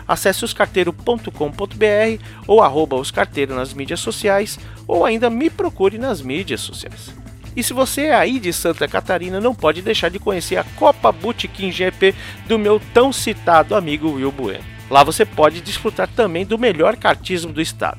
Acesse 0.06 0.44
oscarteiro.com.br 0.44 2.22
ou 2.46 2.60
arroba 2.60 2.96
oscarteiro 2.96 3.54
nas 3.54 3.72
mídias 3.72 4.00
sociais 4.00 4.58
ou 4.87 5.04
ainda 5.04 5.30
me 5.30 5.48
procure 5.48 5.98
nas 5.98 6.20
mídias 6.20 6.60
sociais. 6.60 7.23
E 7.57 7.62
se 7.62 7.73
você 7.73 8.03
é 8.07 8.14
aí 8.14 8.40
de 8.40 8.53
Santa 8.53 8.88
Catarina, 8.88 9.40
não 9.40 9.55
pode 9.55 9.81
deixar 9.81 10.09
de 10.09 10.19
conhecer 10.19 10.57
a 10.57 10.64
Copa 10.64 11.12
Bootkin 11.12 11.71
GP 11.71 12.14
do 12.47 12.59
meu 12.59 12.81
tão 12.93 13.12
citado 13.12 13.77
amigo 13.77 14.12
Will 14.12 14.33
Bueno. 14.33 14.64
Lá 14.90 15.05
você 15.05 15.25
pode 15.25 15.61
desfrutar 15.61 16.09
também 16.09 16.45
do 16.45 16.59
melhor 16.59 16.97
kartismo 16.97 17.53
do 17.53 17.61
estado. 17.61 17.99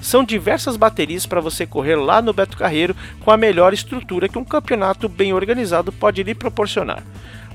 São 0.00 0.22
diversas 0.22 0.76
baterias 0.76 1.26
para 1.26 1.40
você 1.40 1.66
correr 1.66 1.96
lá 1.96 2.22
no 2.22 2.32
Beto 2.32 2.56
Carreiro 2.56 2.94
com 3.20 3.30
a 3.30 3.36
melhor 3.36 3.72
estrutura 3.72 4.28
que 4.28 4.38
um 4.38 4.44
campeonato 4.44 5.08
bem 5.08 5.32
organizado 5.32 5.92
pode 5.92 6.22
lhe 6.22 6.34
proporcionar. 6.34 7.02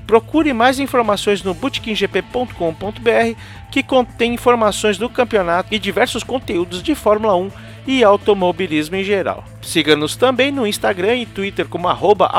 Procure 0.06 0.52
mais 0.52 0.78
informações 0.78 1.42
no 1.42 1.54
bootkinggp.com.br 1.54 3.40
que 3.70 3.82
contém 3.82 4.34
informações 4.34 4.98
do 4.98 5.08
campeonato 5.08 5.74
e 5.74 5.78
diversos 5.78 6.22
conteúdos 6.22 6.82
de 6.82 6.94
Fórmula 6.94 7.34
1 7.36 7.50
e 7.86 8.02
automobilismo 8.02 8.96
em 8.96 9.04
geral. 9.04 9.44
Siga-nos 9.62 10.16
também 10.16 10.50
no 10.50 10.66
Instagram 10.66 11.16
e 11.16 11.26
Twitter 11.26 11.66
como 11.68 11.88
arroba 11.88 12.30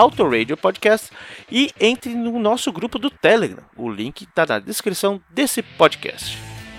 Podcast 0.61 1.09
e 1.51 1.71
entre 1.79 2.13
no 2.13 2.39
nosso 2.39 2.71
grupo 2.71 2.97
do 2.97 3.09
Telegram. 3.09 3.63
O 3.75 3.89
link 3.89 4.23
está 4.23 4.45
na 4.45 4.59
descrição 4.59 5.21
desse 5.29 5.61
podcast. 5.61 6.37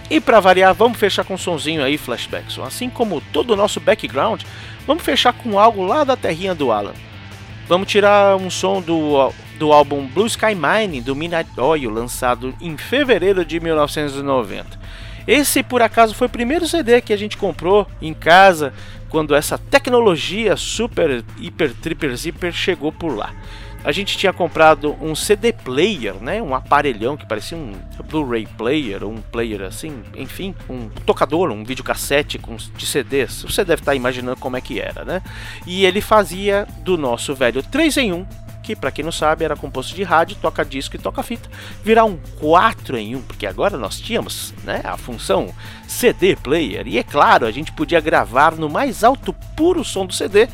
E 0.08 0.20
para 0.20 0.38
variar, 0.38 0.72
vamos 0.72 0.98
fechar 0.98 1.24
com 1.24 1.34
um 1.34 1.38
sonzinho 1.38 1.82
aí, 1.82 1.98
flashbacks. 1.98 2.58
Assim 2.60 2.88
como 2.88 3.20
todo 3.32 3.52
o 3.52 3.56
nosso 3.56 3.80
background, 3.80 4.42
vamos 4.86 5.02
fechar 5.02 5.32
com 5.32 5.58
algo 5.58 5.84
lá 5.84 6.04
da 6.04 6.16
terrinha 6.16 6.54
do 6.54 6.70
Alan. 6.70 6.94
Vamos 7.66 7.88
tirar 7.88 8.36
um 8.36 8.48
som 8.48 8.80
do, 8.80 9.32
do 9.58 9.72
álbum 9.72 10.06
Blue 10.06 10.26
Sky 10.26 10.54
Mine 10.54 11.00
do 11.00 11.16
Midnight 11.16 11.50
Oil, 11.58 11.90
lançado 11.90 12.54
em 12.60 12.76
fevereiro 12.76 13.44
de 13.44 13.58
1990. 13.58 14.78
Esse, 15.26 15.62
por 15.62 15.82
acaso, 15.82 16.14
foi 16.14 16.26
o 16.26 16.30
primeiro 16.30 16.66
CD 16.68 17.00
que 17.00 17.12
a 17.12 17.16
gente 17.16 17.36
comprou 17.36 17.86
em 18.00 18.14
casa 18.14 18.72
quando 19.08 19.34
essa 19.34 19.58
tecnologia 19.58 20.56
super, 20.56 21.24
hiper, 21.38 21.74
triper, 21.74 22.16
zipper 22.16 22.52
chegou 22.52 22.92
por 22.92 23.16
lá. 23.16 23.32
a 23.84 23.92
gente 23.92 24.18
tinha 24.18 24.32
comprado 24.32 24.96
um 25.00 25.14
CD 25.14 25.52
player, 25.52 26.14
né? 26.14 26.42
Um 26.42 26.56
aparelhão 26.56 27.16
que 27.16 27.24
parecia 27.24 27.56
um 27.56 27.72
Blu-ray 28.10 28.44
player, 28.58 29.04
um 29.04 29.18
player 29.18 29.62
assim, 29.62 30.02
enfim, 30.16 30.56
um 30.68 30.88
tocador, 30.88 31.50
um 31.50 31.62
videocassete 31.62 32.36
com 32.36 32.56
de 32.56 32.84
CDs. 32.84 33.44
Você 33.44 33.64
deve 33.64 33.82
estar 33.82 33.94
imaginando 33.94 34.40
como 34.40 34.56
é 34.56 34.60
que 34.60 34.80
era, 34.80 35.04
né? 35.04 35.22
E 35.64 35.84
ele 35.84 36.00
fazia 36.00 36.66
do 36.80 36.98
nosso 36.98 37.32
velho 37.32 37.62
3 37.62 37.96
em 37.98 38.12
1 38.12 38.45
que 38.66 38.74
para 38.74 38.90
quem 38.90 39.04
não 39.04 39.12
sabe 39.12 39.44
era 39.44 39.54
composto 39.54 39.94
de 39.94 40.02
rádio, 40.02 40.36
toca 40.42 40.64
disco 40.64 40.96
e 40.96 40.98
toca 40.98 41.22
fita, 41.22 41.48
virar 41.84 42.04
um 42.04 42.18
4 42.40 42.98
em 42.98 43.14
1, 43.14 43.22
porque 43.22 43.46
agora 43.46 43.78
nós 43.78 44.00
tínhamos 44.00 44.52
né, 44.64 44.80
a 44.82 44.96
função 44.96 45.54
CD 45.86 46.34
player 46.34 46.84
e 46.88 46.98
é 46.98 47.04
claro, 47.04 47.46
a 47.46 47.52
gente 47.52 47.70
podia 47.70 48.00
gravar 48.00 48.56
no 48.56 48.68
mais 48.68 49.04
alto 49.04 49.32
puro 49.56 49.84
som 49.84 50.04
do 50.04 50.12
CD 50.12 50.48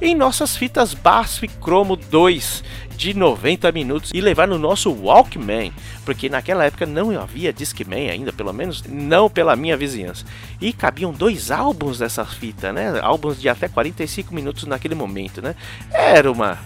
em 0.00 0.14
nossas 0.14 0.56
fitas 0.56 0.94
BASF 0.94 1.46
Chromo 1.62 1.94
2 1.94 2.64
de 2.96 3.12
90 3.12 3.70
minutos 3.70 4.10
e 4.14 4.20
levar 4.20 4.48
no 4.48 4.58
nosso 4.58 4.90
Walkman, 4.90 5.70
porque 6.06 6.30
naquela 6.30 6.64
época 6.64 6.86
não 6.86 7.20
havia 7.20 7.52
Discman 7.52 8.10
ainda, 8.10 8.32
pelo 8.32 8.52
menos 8.52 8.82
não 8.84 9.28
pela 9.28 9.54
minha 9.54 9.76
vizinhança. 9.76 10.24
E 10.60 10.72
cabiam 10.72 11.12
dois 11.12 11.50
álbuns 11.50 11.98
dessa 11.98 12.24
fita, 12.24 12.72
né? 12.72 12.98
Álbuns 13.00 13.40
de 13.40 13.48
até 13.48 13.68
45 13.68 14.34
minutos 14.34 14.64
naquele 14.64 14.94
momento, 14.96 15.40
né? 15.40 15.54
Era 15.92 16.30
uma 16.32 16.58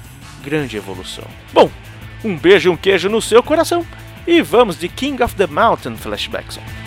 grande 0.43 0.77
evolução. 0.77 1.25
Bom, 1.53 1.71
um 2.25 2.37
beijo 2.37 2.69
e 2.69 2.73
um 2.73 2.77
queijo 2.77 3.09
no 3.09 3.23
seu 3.23 3.43
coração 3.43 3.87
e 4.27 4.43
vamos 4.43 4.79
de 4.79 4.89
King 4.89 5.23
of 5.23 5.35
the 5.37 5.47
Mountain 5.47 5.97
Flashbacks. 5.97 6.59
Walking 6.59 6.82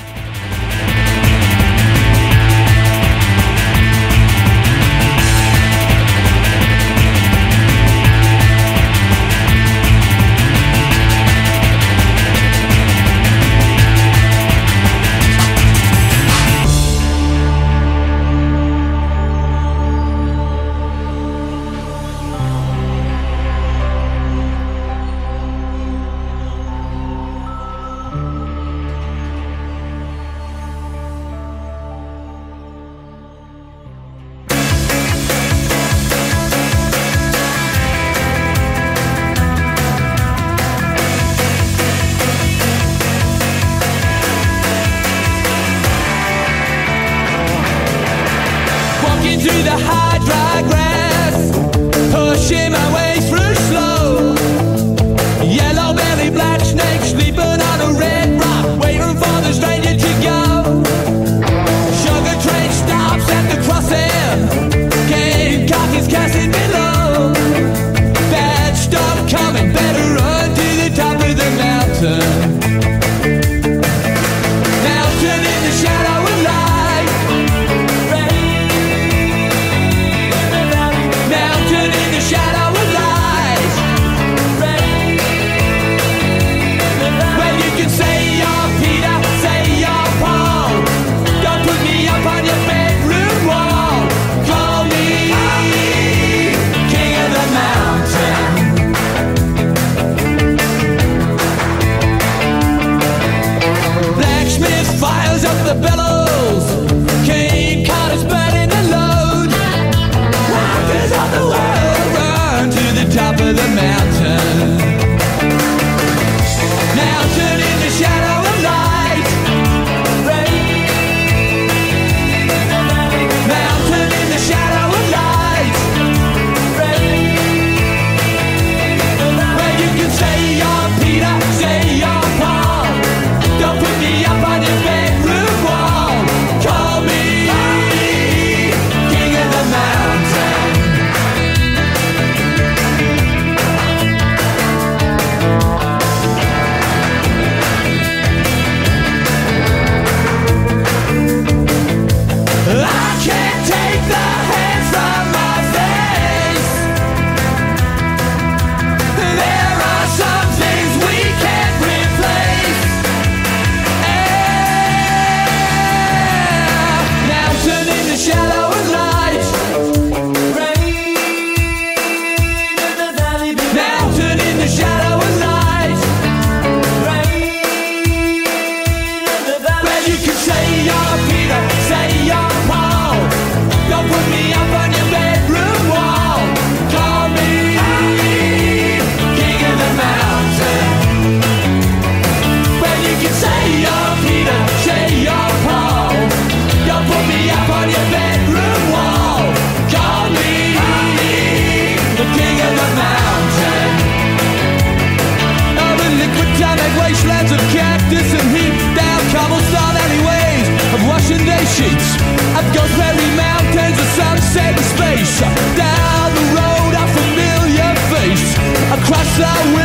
sheets 211.74 212.10
Up 212.58 212.66
goes 212.74 212.92
Berry 213.00 213.30
Mountains, 213.36 213.98
a 213.98 214.08
sunset 214.20 214.78
in 214.78 214.86
space 214.94 215.40
Down 215.76 216.30
the 216.38 216.46
road, 216.58 216.94
a 216.94 217.06
familiar 217.18 217.92
face 218.12 218.48
Across 218.94 219.38
the 219.38 219.76
wind. 219.76 219.85